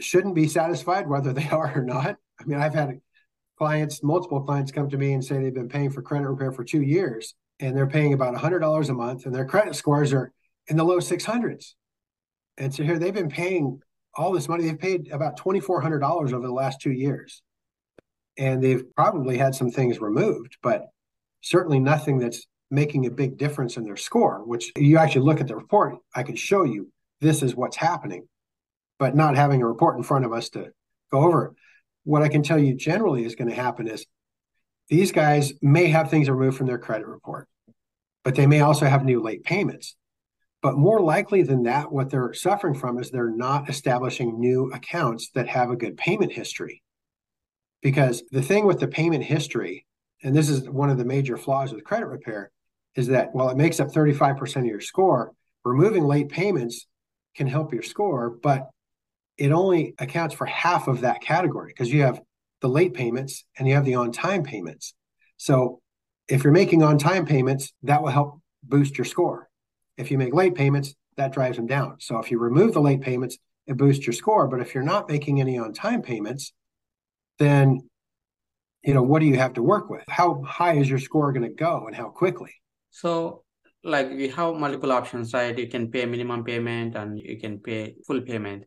shouldn't 0.00 0.34
be 0.34 0.48
satisfied 0.48 1.08
whether 1.08 1.32
they 1.32 1.48
are 1.52 1.72
or 1.78 1.82
not. 1.82 2.16
I 2.40 2.44
mean, 2.44 2.60
I've 2.60 2.74
had 2.74 3.00
clients, 3.56 4.02
multiple 4.02 4.42
clients 4.42 4.72
come 4.72 4.90
to 4.90 4.98
me 4.98 5.12
and 5.12 5.24
say 5.24 5.40
they've 5.40 5.54
been 5.54 5.68
paying 5.68 5.90
for 5.90 6.02
credit 6.02 6.28
repair 6.28 6.52
for 6.52 6.64
two 6.64 6.82
years 6.82 7.34
and 7.60 7.76
they're 7.76 7.86
paying 7.86 8.12
about 8.12 8.34
$100 8.34 8.88
a 8.88 8.92
month 8.92 9.26
and 9.26 9.34
their 9.34 9.44
credit 9.44 9.76
scores 9.76 10.12
are 10.12 10.32
in 10.66 10.76
the 10.76 10.84
low 10.84 10.98
600s. 10.98 11.74
And 12.58 12.74
so 12.74 12.82
here 12.82 12.98
they've 12.98 13.14
been 13.14 13.28
paying 13.28 13.80
all 14.16 14.32
this 14.32 14.48
money. 14.48 14.64
They've 14.64 14.78
paid 14.78 15.10
about 15.12 15.38
$2,400 15.38 16.32
over 16.32 16.46
the 16.46 16.52
last 16.52 16.80
two 16.80 16.92
years. 16.92 17.42
And 18.36 18.62
they've 18.62 18.84
probably 18.96 19.38
had 19.38 19.54
some 19.54 19.70
things 19.70 20.00
removed, 20.00 20.56
but 20.62 20.86
certainly 21.40 21.78
nothing 21.78 22.18
that's 22.18 22.46
making 22.70 23.06
a 23.06 23.10
big 23.10 23.36
difference 23.38 23.76
in 23.76 23.84
their 23.84 23.96
score, 23.96 24.42
which 24.44 24.72
you 24.76 24.98
actually 24.98 25.24
look 25.24 25.40
at 25.40 25.46
the 25.46 25.56
report, 25.56 25.96
I 26.14 26.22
can 26.22 26.36
show 26.36 26.64
you 26.64 26.90
this 27.20 27.42
is 27.42 27.54
what's 27.54 27.76
happening, 27.76 28.26
but 28.98 29.14
not 29.14 29.36
having 29.36 29.62
a 29.62 29.66
report 29.66 29.96
in 29.96 30.02
front 30.02 30.24
of 30.24 30.32
us 30.32 30.48
to 30.50 30.72
go 31.12 31.20
over. 31.20 31.54
What 32.04 32.22
I 32.22 32.28
can 32.28 32.42
tell 32.42 32.58
you 32.58 32.74
generally 32.74 33.24
is 33.24 33.36
going 33.36 33.48
to 33.48 33.54
happen 33.54 33.86
is 33.86 34.06
these 34.88 35.12
guys 35.12 35.52
may 35.62 35.86
have 35.88 36.10
things 36.10 36.28
removed 36.28 36.56
from 36.56 36.66
their 36.66 36.78
credit 36.78 37.06
report, 37.06 37.48
but 38.24 38.34
they 38.34 38.46
may 38.46 38.60
also 38.60 38.86
have 38.86 39.04
new 39.04 39.22
late 39.22 39.44
payments. 39.44 39.96
But 40.60 40.76
more 40.78 41.00
likely 41.00 41.42
than 41.42 41.64
that, 41.64 41.92
what 41.92 42.10
they're 42.10 42.32
suffering 42.32 42.74
from 42.74 42.98
is 42.98 43.10
they're 43.10 43.30
not 43.30 43.68
establishing 43.68 44.40
new 44.40 44.72
accounts 44.72 45.30
that 45.34 45.48
have 45.48 45.70
a 45.70 45.76
good 45.76 45.96
payment 45.96 46.32
history. 46.32 46.82
Because 47.84 48.22
the 48.30 48.40
thing 48.40 48.64
with 48.64 48.80
the 48.80 48.88
payment 48.88 49.24
history, 49.24 49.84
and 50.22 50.34
this 50.34 50.48
is 50.48 50.66
one 50.68 50.88
of 50.88 50.96
the 50.96 51.04
major 51.04 51.36
flaws 51.36 51.70
with 51.70 51.84
credit 51.84 52.06
repair, 52.06 52.50
is 52.96 53.08
that 53.08 53.34
while 53.34 53.50
it 53.50 53.58
makes 53.58 53.78
up 53.78 53.88
35% 53.88 54.56
of 54.56 54.64
your 54.64 54.80
score, 54.80 55.32
removing 55.66 56.04
late 56.04 56.30
payments 56.30 56.86
can 57.36 57.46
help 57.46 57.74
your 57.74 57.82
score, 57.82 58.30
but 58.30 58.70
it 59.36 59.52
only 59.52 59.94
accounts 59.98 60.34
for 60.34 60.46
half 60.46 60.88
of 60.88 61.02
that 61.02 61.20
category 61.20 61.72
because 61.76 61.92
you 61.92 62.00
have 62.00 62.22
the 62.62 62.68
late 62.68 62.94
payments 62.94 63.44
and 63.58 63.68
you 63.68 63.74
have 63.74 63.84
the 63.84 63.96
on 63.96 64.12
time 64.12 64.44
payments. 64.44 64.94
So 65.36 65.82
if 66.26 66.42
you're 66.42 66.54
making 66.54 66.82
on 66.82 66.96
time 66.96 67.26
payments, 67.26 67.74
that 67.82 68.02
will 68.02 68.08
help 68.08 68.40
boost 68.62 68.96
your 68.96 69.04
score. 69.04 69.50
If 69.98 70.10
you 70.10 70.16
make 70.16 70.32
late 70.32 70.54
payments, 70.54 70.94
that 71.18 71.34
drives 71.34 71.58
them 71.58 71.66
down. 71.66 71.96
So 71.98 72.18
if 72.18 72.30
you 72.30 72.38
remove 72.38 72.72
the 72.72 72.80
late 72.80 73.02
payments, 73.02 73.36
it 73.66 73.76
boosts 73.76 74.06
your 74.06 74.14
score. 74.14 74.48
But 74.48 74.60
if 74.60 74.72
you're 74.72 74.82
not 74.82 75.10
making 75.10 75.38
any 75.38 75.58
on 75.58 75.74
time 75.74 76.00
payments, 76.00 76.54
then 77.38 77.88
you 78.84 78.94
know 78.94 79.02
what 79.02 79.20
do 79.20 79.26
you 79.26 79.36
have 79.36 79.54
to 79.54 79.62
work 79.62 79.88
with? 79.88 80.04
How 80.08 80.42
high 80.42 80.74
is 80.74 80.88
your 80.88 80.98
score 80.98 81.32
going 81.32 81.48
to 81.48 81.54
go 81.54 81.86
and 81.86 81.96
how 81.96 82.08
quickly? 82.08 82.52
So 82.90 83.44
like 83.82 84.10
we 84.10 84.28
have 84.28 84.54
multiple 84.54 84.92
options, 84.92 85.32
right? 85.32 85.56
You 85.58 85.68
can 85.68 85.90
pay 85.90 86.06
minimum 86.06 86.44
payment 86.44 86.94
and 86.96 87.18
you 87.18 87.38
can 87.38 87.58
pay 87.58 87.96
full 88.06 88.20
payment. 88.20 88.64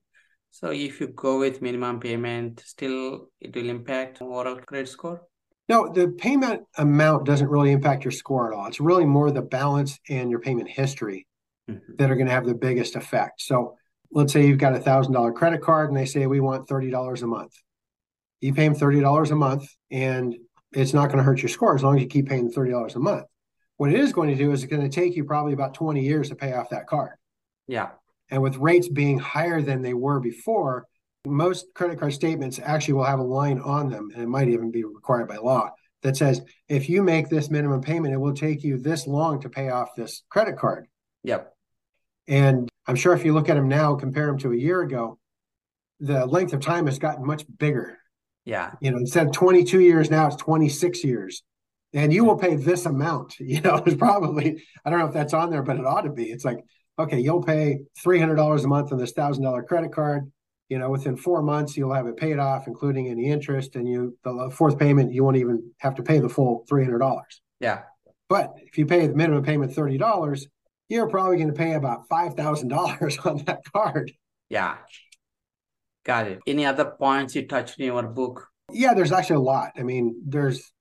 So 0.52 0.72
if 0.72 1.00
you 1.00 1.08
go 1.08 1.40
with 1.40 1.62
minimum 1.62 2.00
payment, 2.00 2.64
still 2.66 3.30
it 3.40 3.56
will 3.56 3.70
impact 3.70 4.22
overall 4.22 4.56
credit 4.56 4.90
score? 4.90 5.22
No, 5.70 5.92
the 5.92 6.08
payment 6.08 6.64
amount 6.78 7.26
doesn't 7.26 7.50
really 7.50 7.72
impact 7.72 8.06
your 8.06 8.12
score 8.12 8.52
at 8.52 8.58
all. 8.58 8.68
It's 8.68 8.80
really 8.80 9.06
more 9.06 9.30
the 9.32 9.42
balance 9.42 10.00
and 10.10 10.32
your 10.32 10.40
payment 10.40 10.70
history 10.70 11.28
mm-hmm. 11.70 11.96
that 11.98 12.10
are 12.10 12.16
going 12.16 12.28
to 12.28 12.34
have 12.34 12.46
the 12.46 12.56
biggest 12.56 12.96
effect. 12.96 13.42
So 13.42 13.76
let's 14.12 14.32
say 14.32 14.48
you've 14.48 14.58
got 14.58 14.76
a 14.76 14.80
thousand 14.80 15.14
dollar 15.14 15.34
credit 15.34 15.62
card 15.62 15.90
and 15.90 15.98
they 15.98 16.06
say 16.06 16.26
we 16.26 16.40
want 16.40 16.68
thirty 16.68 16.90
dollars 16.90 17.22
a 17.22 17.28
month. 17.28 17.54
You 18.42 18.54
pay 18.54 18.66
them 18.66 18.76
thirty 18.76 19.00
dollars 19.00 19.32
a 19.32 19.36
month 19.36 19.68
and 19.92 20.36
it's 20.74 20.94
not 20.94 21.08
going 21.08 21.18
to 21.18 21.24
hurt 21.24 21.42
your 21.42 21.50
score 21.50 21.76
as 21.76 21.84
long 21.84 21.96
as 21.96 22.02
you 22.02 22.08
keep 22.08 22.28
paying 22.28 22.50
thirty 22.50 22.72
dollars 22.72 22.96
a 22.96 23.00
month. 23.00 23.26
What 23.78 23.92
it 23.92 24.00
is 24.00 24.14
going 24.14 24.30
to 24.30 24.36
do 24.36 24.52
is 24.52 24.64
it's 24.64 24.72
going 24.72 24.88
to 24.88 24.90
take 24.90 25.16
you 25.16 25.24
probably 25.24 25.54
about 25.54 25.76
20 25.76 26.02
years 26.02 26.30
to 26.30 26.36
pay 26.36 26.54
off 26.54 26.72
that 26.72 26.88
card. 26.88 27.14
Yeah. 27.68 27.90
And 28.32 28.42
with 28.42 28.58
rates 28.58 28.90
being 28.90 29.20
higher 29.20 29.62
than 29.62 29.84
they 29.84 29.94
were 29.94 30.20
before, 30.20 30.88
most 31.28 31.68
credit 31.76 32.00
card 32.00 32.14
statements 32.14 32.60
actually 32.62 32.96
will 32.96 33.04
have 33.04 33.20
a 33.20 33.24
line 33.24 33.60
on 33.60 33.90
them, 33.90 34.10
and 34.14 34.24
it 34.24 34.28
might 34.28 34.48
even 34.48 34.72
be 34.72 34.84
required 34.84 35.28
by 35.28 35.38
law 35.38 35.72
that 36.04 36.18
says 36.18 36.42
if 36.70 36.90
you 36.90 37.04
make 37.04 37.30
this 37.30 37.50
minimum 37.50 37.82
payment, 37.82 38.14
it 38.14 38.18
will 38.18 38.34
take 38.34 38.64
you 38.64 38.78
this 38.78 39.08
long 39.08 39.42
to 39.42 39.50
pay 39.50 39.70
off 39.70 39.90
this 39.96 40.24
credit 40.30 40.58
card. 40.58 40.88
Yep. 41.24 41.54
And 42.28 42.70
I'm 42.86 42.96
sure 42.96 43.14
if 43.14 43.26
you 43.26 43.34
look 43.34 43.50
at 43.50 43.56
them 43.56 43.68
now, 43.68 43.96
compare 43.96 44.28
them 44.28 44.38
to 44.40 44.52
a 44.52 44.58
year 44.58 44.82
ago, 44.82 45.18
the 46.00 46.26
length 46.26 46.54
of 46.54 46.62
time 46.62 46.86
has 46.86 47.00
gotten 47.00 47.26
much 47.26 47.46
bigger. 47.58 47.98
Yeah. 48.48 48.72
You 48.82 48.92
know, 48.92 48.98
instead 48.98 49.28
of 49.28 49.34
22 49.34 49.82
years 49.82 50.10
now, 50.10 50.28
it's 50.28 50.36
26 50.38 51.04
years. 51.04 51.44
And 51.94 52.14
you 52.14 52.26
will 52.26 52.38
pay 52.38 52.56
this 52.56 52.86
amount. 52.86 53.36
You 53.40 53.62
know, 53.62 53.76
it's 53.86 53.96
probably, 53.96 54.64
I 54.84 54.90
don't 54.90 55.00
know 55.00 55.08
if 55.08 55.14
that's 55.14 55.34
on 55.34 55.52
there, 55.52 55.64
but 55.64 55.78
it 55.78 55.86
ought 55.86 56.02
to 56.02 56.12
be. 56.12 56.32
It's 56.32 56.46
like 56.46 56.60
okay, 57.00 57.20
you'll 57.20 57.44
pay 57.44 57.80
$300 58.04 58.64
a 58.64 58.68
month 58.68 58.92
on 58.92 58.98
this 58.98 59.14
$1,000 59.14 59.68
credit 59.68 59.92
card. 59.92 60.32
You 60.70 60.80
know, 60.80 60.90
within 60.90 61.16
four 61.16 61.42
months, 61.42 61.78
you'll 61.78 61.94
have 61.94 62.08
it 62.08 62.18
paid 62.18 62.40
off, 62.40 62.68
including 62.68 63.08
any 63.08 63.28
interest. 63.28 63.76
And 63.76 63.88
you, 63.88 64.18
the 64.24 64.52
fourth 64.54 64.78
payment, 64.78 65.14
you 65.14 65.24
won't 65.24 65.38
even 65.38 65.72
have 65.78 65.96
to 65.96 66.04
pay 66.04 66.20
the 66.20 66.28
full 66.28 66.66
$300. 66.70 67.22
Yeah. 67.62 67.84
But 68.28 68.54
if 68.58 68.78
you 68.78 68.86
pay 68.86 69.08
the 69.08 69.16
minimum 69.16 69.44
payment 69.44 69.74
$30, 69.74 70.46
you're 70.90 71.08
probably 71.08 71.38
going 71.38 71.50
to 71.50 71.54
pay 71.54 71.74
about 71.74 72.10
$5,000 72.10 73.26
on 73.26 73.38
that 73.46 73.60
card. 73.72 74.12
Yeah. 74.50 74.76
Got 76.08 76.28
it. 76.30 76.40
Any 76.48 76.66
other 76.66 76.86
points 76.86 77.36
you 77.36 77.46
touched 77.46 77.78
in 77.80 77.88
your 77.88 78.02
book? 78.04 78.48
Yeah, 78.72 78.94
there's 78.94 79.12
actually 79.12 79.36
a 79.36 79.42
lot. 79.42 79.72
I 79.78 79.84
mean, 79.84 80.22
there's 80.26 80.72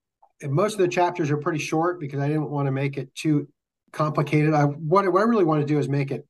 most 0.42 0.74
of 0.74 0.78
the 0.78 0.88
chapters 0.88 1.32
are 1.32 1.36
pretty 1.36 1.58
short 1.58 1.98
because 1.98 2.20
I 2.20 2.28
didn't 2.28 2.48
want 2.48 2.66
to 2.66 2.72
make 2.72 2.96
it 2.96 3.12
too 3.14 3.48
complicated. 3.92 4.54
I 4.54 4.64
what, 4.64 5.10
what 5.12 5.20
I 5.20 5.24
really 5.24 5.44
want 5.44 5.62
to 5.62 5.66
do 5.66 5.80
is 5.80 5.88
make 5.88 6.12
it 6.12 6.26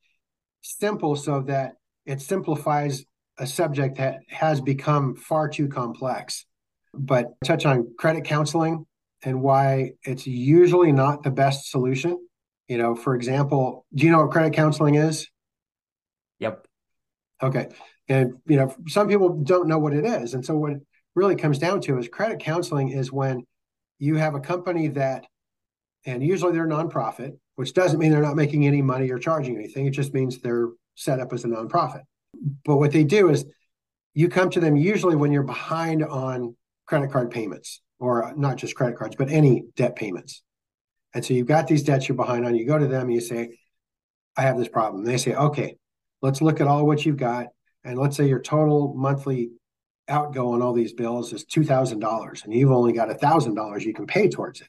simple 0.63 1.15
so 1.15 1.43
that 1.43 1.75
it 2.07 2.23
simplifies 2.23 3.05
a 3.39 3.47
subject 3.47 3.99
that 3.99 4.21
has 4.29 4.63
become 4.63 5.15
far 5.15 5.49
too 5.49 5.69
complex. 5.69 6.47
But 6.95 7.35
touch 7.45 7.67
on 7.67 7.95
credit 7.99 8.25
counseling 8.25 8.87
and 9.23 9.43
why 9.43 9.93
it's 10.05 10.27
usually 10.27 10.93
not 10.93 11.23
the 11.23 11.31
best 11.31 11.71
solution. 11.71 12.19
You 12.67 12.79
know, 12.79 12.95
for 12.95 13.15
example, 13.15 13.85
do 13.95 14.07
you 14.07 14.13
know 14.13 14.23
what 14.23 14.31
credit 14.31 14.55
counseling 14.55 14.95
is? 14.95 15.29
Yep. 16.39 16.66
Okay. 17.43 17.69
And 18.09 18.35
you 18.47 18.57
know, 18.57 18.75
some 18.89 19.09
people 19.09 19.43
don't 19.43 19.69
know 19.69 19.79
what 19.79 19.93
it 19.93 20.05
is. 20.05 20.35
And 20.35 20.45
so 20.45 20.57
what 20.57 20.73
it 20.73 20.83
really 21.15 21.37
comes 21.37 21.59
down 21.59 21.81
to 21.83 21.99
is 21.99 22.09
credit 22.09 22.41
counseling 22.41 22.91
is 22.91 23.13
when 23.13 23.45
you 23.99 24.17
have 24.17 24.35
a 24.35 24.41
company 24.41 24.89
that, 24.89 25.27
and 26.05 26.23
usually 26.23 26.53
they're 26.53 26.69
nonprofit, 26.69 27.37
which 27.57 27.75
doesn't 27.75 27.99
mean 27.99 28.13
they're 28.13 28.23
not 28.23 28.37
making 28.37 28.67
any 28.67 28.83
money 28.83 29.11
or 29.11 29.19
charging 29.19 29.57
anything. 29.57 29.87
It 29.87 29.91
just 29.91 30.15
means 30.15 30.39
they're 30.39 30.69
set 30.95 31.21
up 31.21 31.33
as 31.33 31.45
a 31.45 31.49
nonprofit. 31.49 32.03
But 32.65 32.77
what 32.77 32.93
they 32.93 33.05
do 33.05 33.31
is 33.31 33.45
you 34.15 34.29
come 34.29 34.51
to 34.51 34.61
them 34.61 34.77
usually 34.77 35.17
when 35.17 35.33
you're 35.33 35.43
behind 35.43 36.05
on 36.05 36.57
credit 36.87 37.11
card 37.11 37.31
payments, 37.31 37.81
or 37.99 38.33
not 38.37 38.57
just 38.57 38.75
credit 38.75 38.97
cards, 38.97 39.17
but 39.17 39.31
any 39.31 39.65
debt 39.75 39.97
payments. 39.97 40.43
And 41.15 41.25
so 41.25 41.35
you've 41.35 41.47
got 41.47 41.67
these 41.67 41.83
debts 41.83 42.09
you're 42.09 42.17
behind 42.17 42.45
on. 42.45 42.55
You 42.55 42.67
go 42.67 42.79
to 42.79 42.87
them 42.87 43.07
and 43.07 43.15
you 43.15 43.21
say, 43.21 43.59
I 44.37 44.43
have 44.43 44.59
this 44.59 44.69
problem. 44.69 45.01
And 45.01 45.09
they 45.09 45.17
say, 45.17 45.35
okay, 45.35 45.77
let's 46.23 46.43
look 46.43 46.61
at 46.61 46.67
all 46.67 46.87
what 46.87 47.05
you've 47.05 47.17
got. 47.17 47.47
And 47.85 47.99
let's 47.99 48.17
say 48.17 48.29
your 48.29 48.41
total 48.41 48.95
monthly 48.95 49.51
outgo 50.09 50.53
on 50.53 50.63
all 50.63 50.73
these 50.73 50.93
bills 50.93 51.33
is 51.33 51.45
$2,000 51.45 52.45
and 52.45 52.55
you've 52.55 52.71
only 52.71 52.93
got 52.93 53.09
$1,000 53.09 53.85
you 53.85 53.95
can 53.95 54.07
pay 54.07 54.29
towards 54.29 54.61
it. 54.61 54.69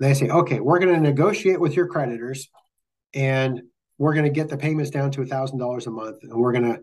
They 0.00 0.14
say, 0.14 0.28
okay, 0.28 0.60
we're 0.60 0.78
going 0.78 0.94
to 0.94 1.00
negotiate 1.00 1.60
with 1.60 1.76
your 1.76 1.86
creditors 1.86 2.48
and 3.14 3.62
we're 3.98 4.14
going 4.14 4.24
to 4.24 4.30
get 4.30 4.48
the 4.48 4.56
payments 4.56 4.90
down 4.90 5.10
to 5.12 5.20
$1,000 5.20 5.86
a 5.86 5.90
month. 5.90 6.22
And 6.22 6.34
we're 6.34 6.52
going 6.52 6.64
to 6.64 6.80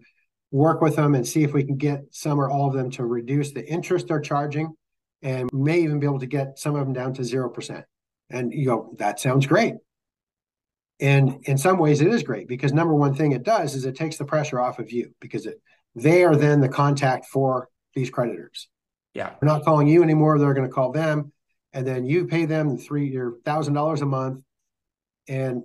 work 0.51 0.81
with 0.81 0.95
them 0.95 1.15
and 1.15 1.27
see 1.27 1.43
if 1.43 1.53
we 1.53 1.63
can 1.63 1.77
get 1.77 2.01
some 2.11 2.39
or 2.39 2.49
all 2.49 2.67
of 2.67 2.73
them 2.73 2.89
to 2.91 3.05
reduce 3.05 3.51
the 3.51 3.65
interest 3.65 4.07
they're 4.07 4.19
charging 4.19 4.73
and 5.21 5.49
may 5.53 5.81
even 5.81 5.99
be 5.99 6.07
able 6.07 6.19
to 6.19 6.25
get 6.25 6.57
some 6.57 6.75
of 6.75 6.85
them 6.85 6.93
down 6.93 7.13
to 7.13 7.21
0%. 7.21 7.83
And 8.29 8.53
you 8.53 8.65
go, 8.65 8.95
that 8.97 9.19
sounds 9.19 9.45
great. 9.45 9.75
And 11.01 11.43
in 11.43 11.57
some 11.57 11.79
ways, 11.79 11.99
it 11.99 12.07
is 12.07 12.21
great 12.21 12.47
because 12.47 12.73
number 12.73 12.93
one 12.93 13.15
thing 13.15 13.31
it 13.31 13.43
does 13.43 13.73
is 13.73 13.85
it 13.85 13.95
takes 13.95 14.17
the 14.17 14.25
pressure 14.25 14.61
off 14.61 14.77
of 14.77 14.91
you 14.91 15.13
because 15.19 15.47
it 15.47 15.59
they 15.95 16.23
are 16.23 16.35
then 16.35 16.61
the 16.61 16.69
contact 16.69 17.25
for 17.25 17.67
these 17.93 18.09
creditors. 18.09 18.69
Yeah. 19.13 19.31
They're 19.39 19.49
not 19.49 19.65
calling 19.65 19.87
you 19.87 20.03
anymore. 20.03 20.39
They're 20.39 20.53
going 20.53 20.67
to 20.67 20.73
call 20.73 20.91
them. 20.91 21.33
And 21.73 21.85
then 21.85 22.05
you 22.05 22.27
pay 22.27 22.45
them 22.45 22.77
three 22.77 23.15
or 23.15 23.33
thousand 23.43 23.73
dollars 23.73 24.01
a 24.01 24.05
month. 24.05 24.43
And 25.27 25.63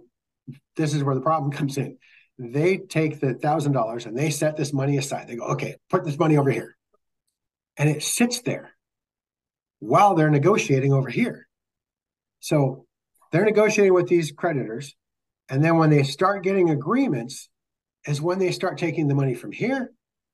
this 0.76 0.94
is 0.94 1.04
where 1.04 1.14
the 1.14 1.20
problem 1.20 1.52
comes 1.52 1.78
in. 1.78 1.98
They 2.38 2.78
take 2.78 3.20
the 3.20 3.34
thousand 3.34 3.72
dollars 3.72 4.06
and 4.06 4.16
they 4.16 4.30
set 4.30 4.56
this 4.56 4.72
money 4.72 4.98
aside. 4.98 5.28
They 5.28 5.36
go, 5.36 5.46
okay, 5.48 5.76
put 5.90 6.04
this 6.04 6.18
money 6.18 6.36
over 6.36 6.50
here. 6.50 6.76
And 7.76 7.88
it 7.88 8.02
sits 8.02 8.40
there 8.40 8.74
while 9.78 10.14
they're 10.14 10.30
negotiating 10.30 10.92
over 10.92 11.08
here. 11.08 11.46
So 12.40 12.86
they're 13.32 13.44
negotiating 13.44 13.94
with 13.94 14.08
these 14.08 14.32
creditors. 14.32 14.94
And 15.48 15.64
then 15.64 15.76
when 15.76 15.90
they 15.90 16.02
start 16.02 16.42
getting 16.42 16.70
agreements, 16.70 17.48
is 18.06 18.20
when 18.20 18.38
they 18.38 18.52
start 18.52 18.78
taking 18.78 19.08
the 19.08 19.14
money 19.14 19.34
from 19.34 19.52
here 19.52 19.92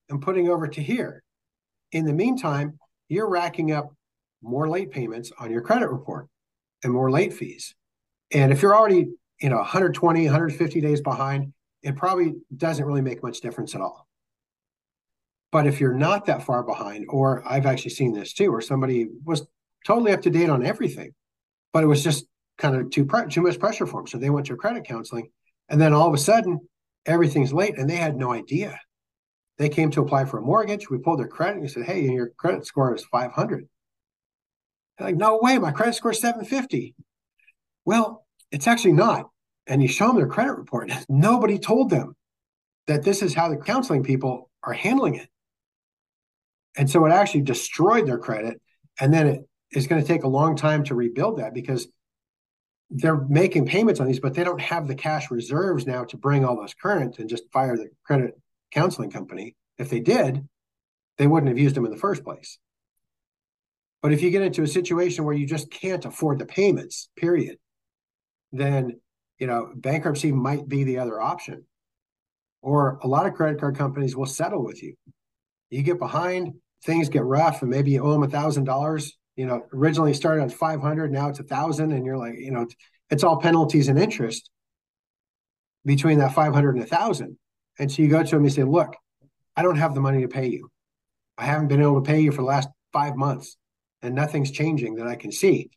and 0.09 0.21
putting 0.21 0.49
over 0.49 0.69
to 0.69 0.83
here. 0.83 1.23
In 1.93 2.05
the 2.05 2.13
meantime, 2.13 2.79
you're 3.09 3.29
racking 3.29 3.73
up 3.73 3.95
more 4.43 4.69
late 4.69 4.91
payments 4.91 5.33
on 5.39 5.51
your 5.51 5.63
credit 5.63 5.89
report 5.89 6.29
and 6.83 6.93
more 6.93 7.11
late 7.11 7.33
fees. 7.33 7.75
And 8.33 8.53
if 8.53 8.63
you're 8.63 8.77
already, 8.77 9.09
you 9.41 9.49
know, 9.49 9.57
120, 9.57 10.25
150 10.25 10.81
days 10.81 11.01
behind, 11.01 11.53
it 11.83 11.97
probably 11.97 12.35
doesn't 12.57 12.85
really 12.85 13.03
make 13.03 13.23
much 13.23 13.41
difference 13.41 13.75
at 13.75 13.81
all. 13.81 14.07
But 15.51 15.67
if 15.67 15.81
you're 15.81 15.95
not 15.95 16.27
that 16.27 16.45
far 16.45 16.63
behind, 16.63 17.07
or 17.09 17.43
I've 17.47 17.67
actually 17.67 17.91
seen 17.91 18.13
this 18.13 18.33
too, 18.33 18.51
where 18.51 18.61
somebody 18.61 19.09
was 19.25 19.47
totally 19.87 20.13
up 20.13 20.23
to 20.23 20.31
date 20.31 20.49
on 20.49 20.65
everything, 20.65 21.13
but 21.73 21.85
it 21.85 21.89
was 21.89 22.03
just 22.03 22.27
kind 22.59 22.77
of 22.77 22.91
too 22.91 23.05
pre- 23.05 23.29
too 23.29 23.43
much 23.43 23.59
pressure 23.59 23.87
for 23.87 24.01
them, 24.01 24.07
so 24.07 24.19
they 24.19 24.31
went 24.31 24.47
to 24.47 24.57
credit 24.57 24.85
counseling, 24.85 25.31
and 25.69 25.81
then 25.81 25.93
all 25.93 26.09
of 26.09 26.15
a 26.15 26.19
sudden 26.19 26.61
everything's 27.07 27.53
late, 27.53 27.79
and 27.79 27.89
they 27.89 27.97
had 27.97 28.17
no 28.17 28.33
idea. 28.33 28.79
They 29.59 29.69
came 29.69 29.91
to 29.93 30.01
apply 30.01 30.25
for 30.25 30.39
a 30.39 30.43
mortgage. 30.43 30.91
We 30.91 30.99
pulled 30.99 31.21
their 31.21 31.29
credit 31.29 31.61
and 31.61 31.71
said, 31.71 31.85
"Hey, 31.85 32.03
your 32.03 32.31
credit 32.31 32.67
score 32.67 32.95
is 32.95 33.05
500." 33.05 33.69
They're 34.99 35.09
like, 35.09 35.17
"No 35.17 35.39
way, 35.41 35.59
my 35.59 35.73
credit 35.73 35.95
score 35.95 36.13
is 36.13 36.21
750." 36.21 36.95
Well, 37.85 38.27
it's 38.51 38.67
actually 38.67 38.93
not. 38.93 39.29
And 39.67 39.83
you 39.83 39.89
show 39.89 40.09
them 40.09 40.17
their 40.17 40.27
credit 40.27 40.55
report. 40.55 40.91
Nobody 41.09 41.59
told 41.59 41.91
them 41.91 42.17
that 42.87 43.03
this 43.03 43.23
is 43.23 43.35
how 43.35 43.49
the 43.49 43.57
counseling 43.57 44.03
people 44.03 44.51
are 44.63 44.73
handling 44.73 45.15
it. 45.15 45.29
And 46.77 46.89
so 46.89 47.05
it 47.07 47.11
actually 47.11 47.43
destroyed 47.43 48.07
their 48.07 48.19
credit. 48.19 48.61
And 49.01 49.13
then 49.13 49.27
it 49.27 49.41
is 49.73 49.87
going 49.87 50.01
to 50.01 50.09
take 50.09 50.25
a 50.25 50.29
long 50.29 50.57
time 50.57 50.85
to 50.85 50.95
rebuild 50.95 51.39
that 51.39 51.55
because 51.55 51.89
they're 52.95 53.25
making 53.29 53.67
payments 53.67 54.01
on 54.01 54.07
these, 54.07 54.21
but 54.21 54.35
they 54.35 54.45
don't 54.45 54.61
have 54.61 54.87
the 54.87 54.95
cash 54.95 55.31
reserves 55.31 55.87
now 55.87 56.05
to 56.05 56.17
bring 56.17 56.45
all 56.45 56.57
those 56.57 56.75
current 56.75 57.19
and 57.19 57.29
just 57.29 57.51
fire 57.53 57.77
the 57.77 57.89
credit 58.05 58.39
counseling 58.71 59.11
company. 59.11 59.57
If 59.79 59.89
they 59.89 60.01
did, 60.01 60.47
they 61.19 61.27
wouldn't 61.27 61.49
have 61.49 61.59
used 61.59 61.75
them 61.75 61.87
in 61.87 61.91
the 61.91 61.97
first 61.97 62.23
place. 62.23 62.59
But 64.03 64.13
if 64.13 64.23
you 64.23 64.31
get 64.31 64.43
into 64.43 64.63
a 64.63 64.69
situation 64.69 65.25
where 65.25 65.35
you 65.35 65.47
just 65.47 65.71
can't 65.71 66.05
afford 66.05 66.39
the 66.39 66.45
payments, 66.47 67.09
period, 67.17 67.59
then 68.51 69.01
you 69.39 69.47
know 69.47 69.71
bankruptcy 69.75 70.33
might 70.33 70.69
be 70.69 70.85
the 70.85 70.99
other 70.99 71.21
option. 71.21 71.65
Or 72.61 72.99
a 73.03 73.09
lot 73.09 73.27
of 73.27 73.35
credit 73.35 73.59
card 73.61 73.77
companies 73.77 74.15
will 74.15 74.27
settle 74.27 74.65
with 74.65 74.83
you. 74.83 74.95
You 75.71 75.83
get 75.83 75.99
behind, 75.99 76.55
things 76.85 77.09
get 77.09 77.25
rough, 77.25 77.63
and 77.63 77.71
maybe 77.71 77.93
you 77.93 78.03
owe 78.03 78.13
them 78.13 78.23
a 78.23 78.29
thousand 78.29 78.65
dollars. 78.65 79.17
You 79.37 79.47
know, 79.47 79.67
originally 79.73 80.15
started 80.15 80.43
on 80.43 80.51
five 80.51 80.81
hundred, 80.81 81.13
now 81.13 81.29
it's 81.29 81.41
a 81.41 81.45
thousand, 81.45 81.93
and 81.93 82.05
you're 82.05 82.19
like, 82.19 82.39
you 82.39 82.51
know, 82.51 82.67
it's 83.11 83.25
all 83.25 83.39
penalties 83.41 83.89
and 83.89 83.99
interest 83.99 84.51
between 85.85 86.19
that 86.19 86.35
five 86.35 86.53
hundred 86.53 86.77
and 86.77 86.85
a 86.85 86.87
thousand. 86.87 87.39
And 87.79 87.91
so 87.91 88.03
you 88.03 88.09
go 88.09 88.23
to 88.23 88.31
them 88.31 88.45
and 88.45 88.53
say, 88.53 88.65
look, 88.65 88.95
I 89.57 89.63
don't 89.63 89.77
have 89.77 89.95
the 89.95 90.01
money 90.01 90.21
to 90.23 90.29
pay 90.29 90.47
you. 90.49 90.71
I 91.39 91.45
haven't 91.45 91.69
been 91.69 91.81
able 91.81 92.03
to 92.03 92.07
pay 92.07 92.21
you 92.21 92.31
for 92.31 92.43
the 92.43 92.49
last 92.49 92.69
five 92.93 93.17
months, 93.17 93.57
and 94.03 94.15
nothing's 94.15 94.51
changing 94.51 94.97
that 94.97 95.07
I 95.07 95.17
can 95.17 95.33
see. 95.33 95.71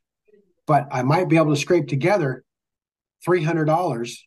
But 0.67 0.87
I 0.91 1.03
might 1.03 1.29
be 1.29 1.37
able 1.37 1.53
to 1.53 1.59
scrape 1.59 1.87
together 1.87 2.43
$300 3.25 4.17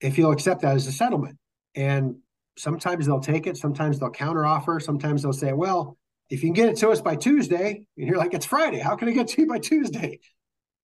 if 0.00 0.18
you'll 0.18 0.32
accept 0.32 0.62
that 0.62 0.76
as 0.76 0.86
a 0.86 0.92
settlement. 0.92 1.36
And 1.74 2.16
sometimes 2.56 3.06
they'll 3.06 3.20
take 3.20 3.46
it, 3.46 3.56
sometimes 3.56 3.98
they'll 3.98 4.10
counteroffer, 4.10 4.82
sometimes 4.82 5.22
they'll 5.22 5.32
say, 5.32 5.52
well, 5.52 5.96
if 6.30 6.42
you 6.42 6.48
can 6.48 6.54
get 6.54 6.68
it 6.68 6.76
to 6.78 6.90
us 6.90 7.00
by 7.00 7.16
Tuesday, 7.16 7.82
and 7.98 8.06
you're 8.08 8.16
like, 8.16 8.34
it's 8.34 8.46
Friday, 8.46 8.78
how 8.78 8.96
can 8.96 9.08
I 9.08 9.12
get 9.12 9.28
to 9.28 9.42
you 9.42 9.48
by 9.48 9.58
Tuesday? 9.58 10.20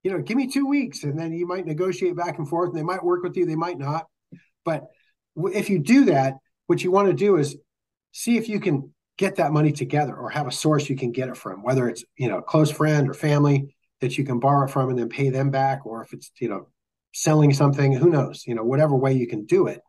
You 0.02 0.12
know, 0.12 0.20
give 0.20 0.36
me 0.36 0.48
two 0.48 0.66
weeks, 0.66 1.04
and 1.04 1.18
then 1.18 1.32
you 1.32 1.46
might 1.46 1.66
negotiate 1.66 2.16
back 2.16 2.38
and 2.38 2.48
forth, 2.48 2.70
and 2.70 2.78
they 2.78 2.82
might 2.82 3.04
work 3.04 3.22
with 3.22 3.36
you, 3.36 3.46
they 3.46 3.56
might 3.56 3.78
not. 3.78 4.06
But 4.64 4.84
if 5.36 5.70
you 5.70 5.78
do 5.78 6.06
that, 6.06 6.34
what 6.66 6.82
you 6.82 6.90
want 6.90 7.08
to 7.08 7.14
do 7.14 7.36
is 7.36 7.56
see 8.12 8.36
if 8.36 8.48
you 8.48 8.60
can 8.60 8.92
get 9.18 9.36
that 9.36 9.52
money 9.52 9.72
together 9.72 10.14
or 10.14 10.28
have 10.30 10.46
a 10.46 10.52
source 10.52 10.88
you 10.88 10.96
can 10.96 11.12
get 11.12 11.28
it 11.28 11.36
from, 11.36 11.62
whether 11.62 11.88
it's 11.88 12.04
you 12.16 12.28
know 12.28 12.38
a 12.38 12.42
close 12.42 12.70
friend 12.70 13.08
or 13.08 13.14
family 13.14 13.74
that 14.00 14.18
you 14.18 14.24
can 14.24 14.38
borrow 14.40 14.66
from 14.68 14.90
and 14.90 14.98
then 14.98 15.08
pay 15.08 15.30
them 15.30 15.50
back, 15.50 15.86
or 15.86 16.02
if 16.02 16.12
it's 16.12 16.30
you 16.38 16.48
know 16.48 16.68
selling 17.12 17.52
something, 17.52 17.92
who 17.92 18.10
knows, 18.10 18.44
you 18.46 18.54
know, 18.54 18.64
whatever 18.64 18.94
way 18.94 19.12
you 19.14 19.26
can 19.26 19.46
do 19.46 19.68
it, 19.68 19.80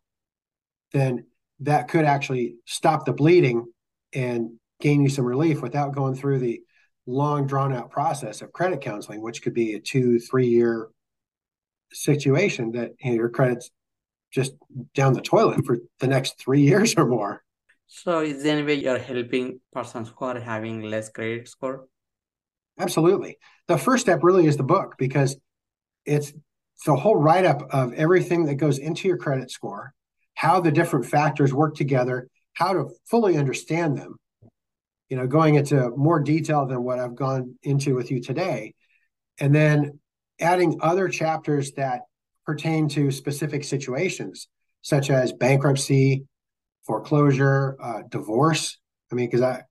then 0.94 1.26
that 1.60 1.90
could 1.90 2.06
actually 2.06 2.56
stop 2.66 3.06
the 3.06 3.12
bleeding 3.12 3.66
and 4.14 4.52
gain 4.80 5.02
you 5.02 5.10
some 5.10 5.26
relief 5.26 5.62
without 5.62 5.94
going 5.94 6.16
through 6.16 6.40
the 6.40 6.62
long 7.06 7.48
drawn 7.48 7.74
out 7.74 7.90
process 7.90 8.42
of 8.42 8.52
credit 8.52 8.82
counseling, 8.82 9.22
which 9.22 9.42
could 9.42 9.54
be 9.54 9.74
a 9.74 9.80
two, 9.80 10.20
three 10.20 10.48
year 10.48 10.90
situation 11.92 12.72
that 12.74 12.92
you 13.00 13.12
know, 13.12 13.16
your 13.16 13.30
credit's 13.30 13.72
just 14.32 14.54
down 14.94 15.14
the 15.14 15.22
toilet 15.22 15.66
for 15.66 15.78
the 16.00 16.08
next 16.08 16.38
three 16.40 16.62
years 16.72 16.96
or 16.98 17.06
more. 17.06 17.44
So 17.88 18.20
is 18.20 18.44
there 18.44 18.58
any 18.58 18.68
way 18.68 18.76
you're 18.76 19.00
helping 19.00 19.62
persons 19.72 20.12
who 20.16 20.26
are 20.26 20.40
having 20.40 20.82
less 20.82 21.10
credit 21.10 21.48
score? 21.48 21.88
Absolutely. 22.78 23.38
The 23.68 23.78
first 23.78 24.02
step 24.02 24.20
really 24.24 24.46
is 24.46 24.58
the 24.58 24.64
book 24.64 24.96
because 24.98 25.38
it's 26.06 26.34
the 26.86 26.96
whole 26.96 27.16
write 27.16 27.46
up 27.46 27.64
of 27.72 27.94
everything 27.94 28.46
that 28.46 28.56
goes 28.56 28.78
into 28.78 29.08
your 29.08 29.18
credit 29.18 29.50
score, 29.50 29.94
how 30.36 30.60
the 30.60 30.72
different 30.72 31.06
factors 31.06 31.54
work 31.54 31.76
together, 31.76 32.28
how 32.54 32.74
to 32.74 32.90
fully 33.06 33.38
understand 33.38 33.98
them. 33.98 34.18
You 35.10 35.18
know, 35.18 35.28
going 35.28 35.56
into 35.56 35.90
more 35.92 36.20
detail 36.20 36.66
than 36.66 36.84
what 36.84 37.00
I've 37.00 37.16
gone 37.16 37.56
into 37.64 37.96
with 37.96 38.12
you 38.12 38.22
today, 38.22 38.74
and 39.40 39.54
then 39.54 40.00
adding 40.40 40.80
other 40.82 41.08
chapters 41.08 41.72
that 41.74 42.02
pertain 42.46 42.88
to 42.90 43.12
specific 43.12 43.64
situations, 43.64 44.48
such 44.82 45.10
as 45.10 45.34
bankruptcy, 45.34 46.26
foreclosure, 46.86 47.78
uh, 47.82 48.02
divorce. 48.10 48.78
I 49.12 49.16
mean, 49.16 49.28
because 49.28 49.42
I, 49.42 49.64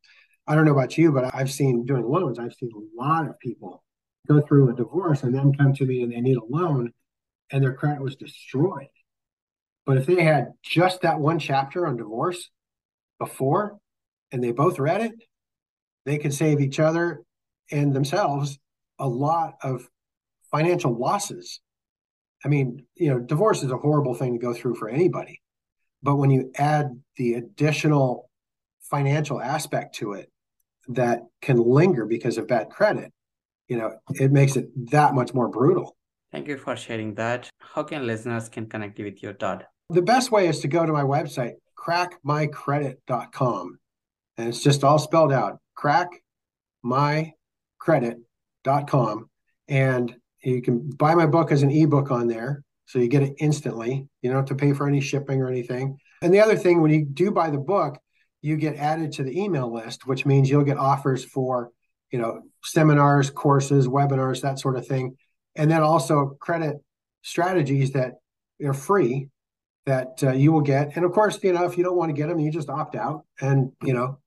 I 0.47 0.55
don't 0.55 0.65
know 0.65 0.73
about 0.73 0.97
you, 0.97 1.13
but 1.13 1.35
I've 1.35 1.51
seen 1.51 1.85
doing 1.87 2.05
loans, 2.05 2.39
I've 2.39 2.55
seen 2.55 2.71
a 2.75 3.03
lot 3.03 3.29
of 3.29 3.39
people 3.39 3.83
go 4.29 4.41
through 4.41 4.71
a 4.71 4.75
divorce 4.75 5.23
and 5.23 5.35
then 5.35 5.53
come 5.55 5.73
to 5.75 5.87
me 5.87 6.03
and 6.03 6.13
they 6.13 6.21
need 6.21 6.37
a 6.37 6.45
loan 6.45 6.93
and 7.51 7.63
their 7.63 7.75
credit 7.75 8.03
was 8.03 8.17
destroyed. 8.17 8.89
But 9.85 9.99
if 9.99 10.07
they 10.07 10.23
had 10.23 10.49
just 10.63 11.03
that 11.03 11.21
one 11.21 11.39
chapter 11.39 11.87
on 11.87 11.97
divorce 11.97 12.51
before 13.19 13.79
and 14.33 14.43
they 14.43 14.53
both 14.53 14.79
read 14.79 15.01
it, 15.01 15.13
they 16.05 16.19
could 16.19 16.35
save 16.35 16.61
each 16.61 16.81
other 16.81 17.23
and 17.71 17.95
themselves 17.95 18.59
a 18.99 19.09
lot 19.09 19.55
of 19.63 19.89
financial 20.51 20.97
losses. 20.97 21.61
I 22.45 22.49
mean, 22.49 22.85
you 22.95 23.11
know, 23.11 23.19
divorce 23.19 23.63
is 23.63 23.73
a 23.73 23.77
horrible 23.77 24.15
thing 24.15 24.35
to 24.35 24.39
go 24.39 24.55
through 24.55 24.77
for 24.77 24.89
anybody. 24.89 25.41
But 26.03 26.17
when 26.17 26.31
you 26.31 26.51
add 26.57 27.01
the 27.17 27.35
additional 27.35 28.31
financial 28.81 29.41
aspect 29.41 29.97
to 29.97 30.13
it 30.13 30.31
that 30.89 31.23
can 31.43 31.59
linger 31.59 32.07
because 32.07 32.39
of 32.39 32.47
bad 32.47 32.71
credit, 32.71 33.13
you 33.69 33.77
know, 33.77 33.97
it 34.11 34.31
makes 34.31 34.55
it 34.57 34.69
that 34.93 35.15
much 35.15 35.35
more 35.35 35.49
brutal. 35.49 35.97
Thank 36.31 36.47
you 36.49 36.59
for 36.59 36.77
sharing 36.77 37.15
that. 37.15 37.51
How 37.61 37.83
can 37.83 38.07
listeners 38.07 38.49
can 38.49 38.67
connect 38.67 38.99
with 38.99 39.23
you, 39.23 39.33
Todd? 39.33 39.67
The 39.91 40.03
best 40.03 40.31
way 40.31 40.49
is 40.49 40.61
to 40.61 40.69
go 40.69 40.87
to 40.87 40.93
my 40.93 41.03
website, 41.03 41.55
crackmycredit.com. 41.77 43.79
And 44.39 44.49
it's 44.49 44.63
just 44.63 44.85
all 44.85 44.99
spelled 44.99 45.33
out, 45.33 45.59
crackmycredit.com. 46.85 49.31
And 49.69 50.17
you 50.43 50.63
can 50.63 50.91
buy 50.91 51.15
my 51.15 51.27
book 51.27 51.51
as 51.51 51.63
an 51.63 51.71
ebook 51.71 52.11
on 52.11 52.29
there. 52.29 52.63
So 52.87 52.99
you 52.99 53.09
get 53.09 53.23
it 53.23 53.35
instantly. 53.39 54.07
You 54.23 54.31
don't 54.31 54.39
have 54.39 54.47
to 54.47 54.55
pay 54.55 54.73
for 54.73 54.87
any 54.87 55.01
shipping 55.01 55.43
or 55.43 55.49
anything. 55.49 55.99
And 56.23 56.33
the 56.33 56.41
other 56.41 56.57
thing, 56.57 56.81
when 56.81 56.93
you 56.93 57.05
do 57.05 57.31
buy 57.31 57.51
the 57.51 57.59
book, 57.59 57.99
you 58.43 58.57
get 58.57 58.77
added 58.77 59.13
to 59.13 59.25
the 59.25 59.41
email 59.41 59.73
list, 59.73 60.07
which 60.07 60.25
means 60.25 60.49
you'll 60.49 60.63
get 60.63 60.79
offers 60.79 61.25
for, 61.25 61.71
you 62.13 62.19
know, 62.19 62.43
seminars, 62.63 63.31
courses, 63.31 63.89
webinars, 63.89 64.43
that 64.43 64.61
sort 64.61 64.77
of 64.77 64.87
thing. 64.87 65.17
And 65.57 65.71
then 65.71 65.83
also 65.83 66.37
credit 66.41 66.77
strategies 67.23 67.93
that 67.93 68.15
are 68.65 68.73
free 68.73 69.29
that 69.87 70.23
uh, 70.23 70.33
you 70.33 70.53
will 70.53 70.61
get. 70.61 70.97
And 70.97 71.05
of 71.05 71.13
course, 71.13 71.39
you 71.43 71.53
know, 71.53 71.65
if 71.65 71.77
you 71.77 71.85
don't 71.85 71.97
want 71.97 72.11
to 72.11 72.13
get 72.13 72.29
them, 72.29 72.39
you 72.39 72.51
just 72.51 72.69
opt 72.69 72.95
out. 72.95 73.25
And, 73.41 73.73
you 73.83 73.95
know, 73.95 74.19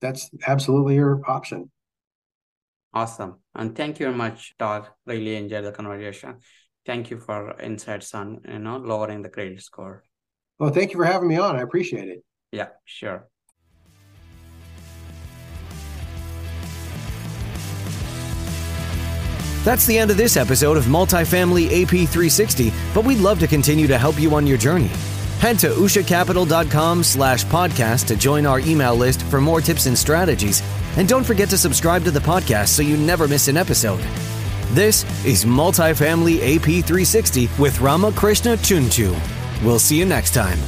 that's 0.00 0.30
absolutely 0.46 0.94
your 0.96 1.20
option. 1.26 1.70
Awesome. 2.92 3.36
And 3.54 3.76
thank 3.76 4.00
you 4.00 4.06
very 4.06 4.16
much, 4.16 4.54
Todd. 4.58 4.88
Really 5.06 5.36
enjoyed 5.36 5.64
the 5.64 5.72
conversation. 5.72 6.38
Thank 6.84 7.10
you 7.10 7.18
for 7.18 7.58
insights 7.60 8.14
on, 8.14 8.40
you 8.48 8.58
know, 8.58 8.78
lowering 8.78 9.22
the 9.22 9.28
credit 9.28 9.62
score. 9.62 10.02
Well, 10.58 10.70
thank 10.70 10.92
you 10.92 10.96
for 10.96 11.04
having 11.04 11.28
me 11.28 11.36
on. 11.36 11.56
I 11.56 11.62
appreciate 11.62 12.08
it. 12.08 12.24
Yeah, 12.52 12.68
sure. 12.84 13.28
That's 19.62 19.84
the 19.84 19.98
end 19.98 20.10
of 20.10 20.16
this 20.16 20.38
episode 20.38 20.78
of 20.78 20.84
Multifamily 20.84 21.66
AP 21.82 21.90
360, 22.08 22.72
but 22.94 23.04
we'd 23.04 23.18
love 23.18 23.38
to 23.40 23.46
continue 23.46 23.86
to 23.86 23.98
help 23.98 24.18
you 24.18 24.34
on 24.34 24.46
your 24.46 24.56
journey. 24.56 24.90
Head 25.40 25.58
to 25.60 25.70
ushacapital.com 25.70 27.02
slash 27.02 27.46
podcast 27.46 28.06
to 28.08 28.16
join 28.16 28.44
our 28.44 28.60
email 28.60 28.94
list 28.94 29.22
for 29.22 29.40
more 29.40 29.62
tips 29.62 29.86
and 29.86 29.96
strategies. 29.96 30.62
And 30.98 31.08
don't 31.08 31.24
forget 31.24 31.48
to 31.48 31.56
subscribe 31.56 32.04
to 32.04 32.10
the 32.10 32.20
podcast 32.20 32.68
so 32.68 32.82
you 32.82 32.98
never 32.98 33.26
miss 33.26 33.48
an 33.48 33.56
episode. 33.56 34.00
This 34.72 35.02
is 35.24 35.46
Multifamily 35.46 36.56
AP 36.56 36.84
360 36.84 37.48
with 37.58 37.80
Ramakrishna 37.80 38.58
Chunchu. 38.58 39.18
We'll 39.64 39.78
see 39.78 39.98
you 39.98 40.04
next 40.04 40.34
time. 40.34 40.58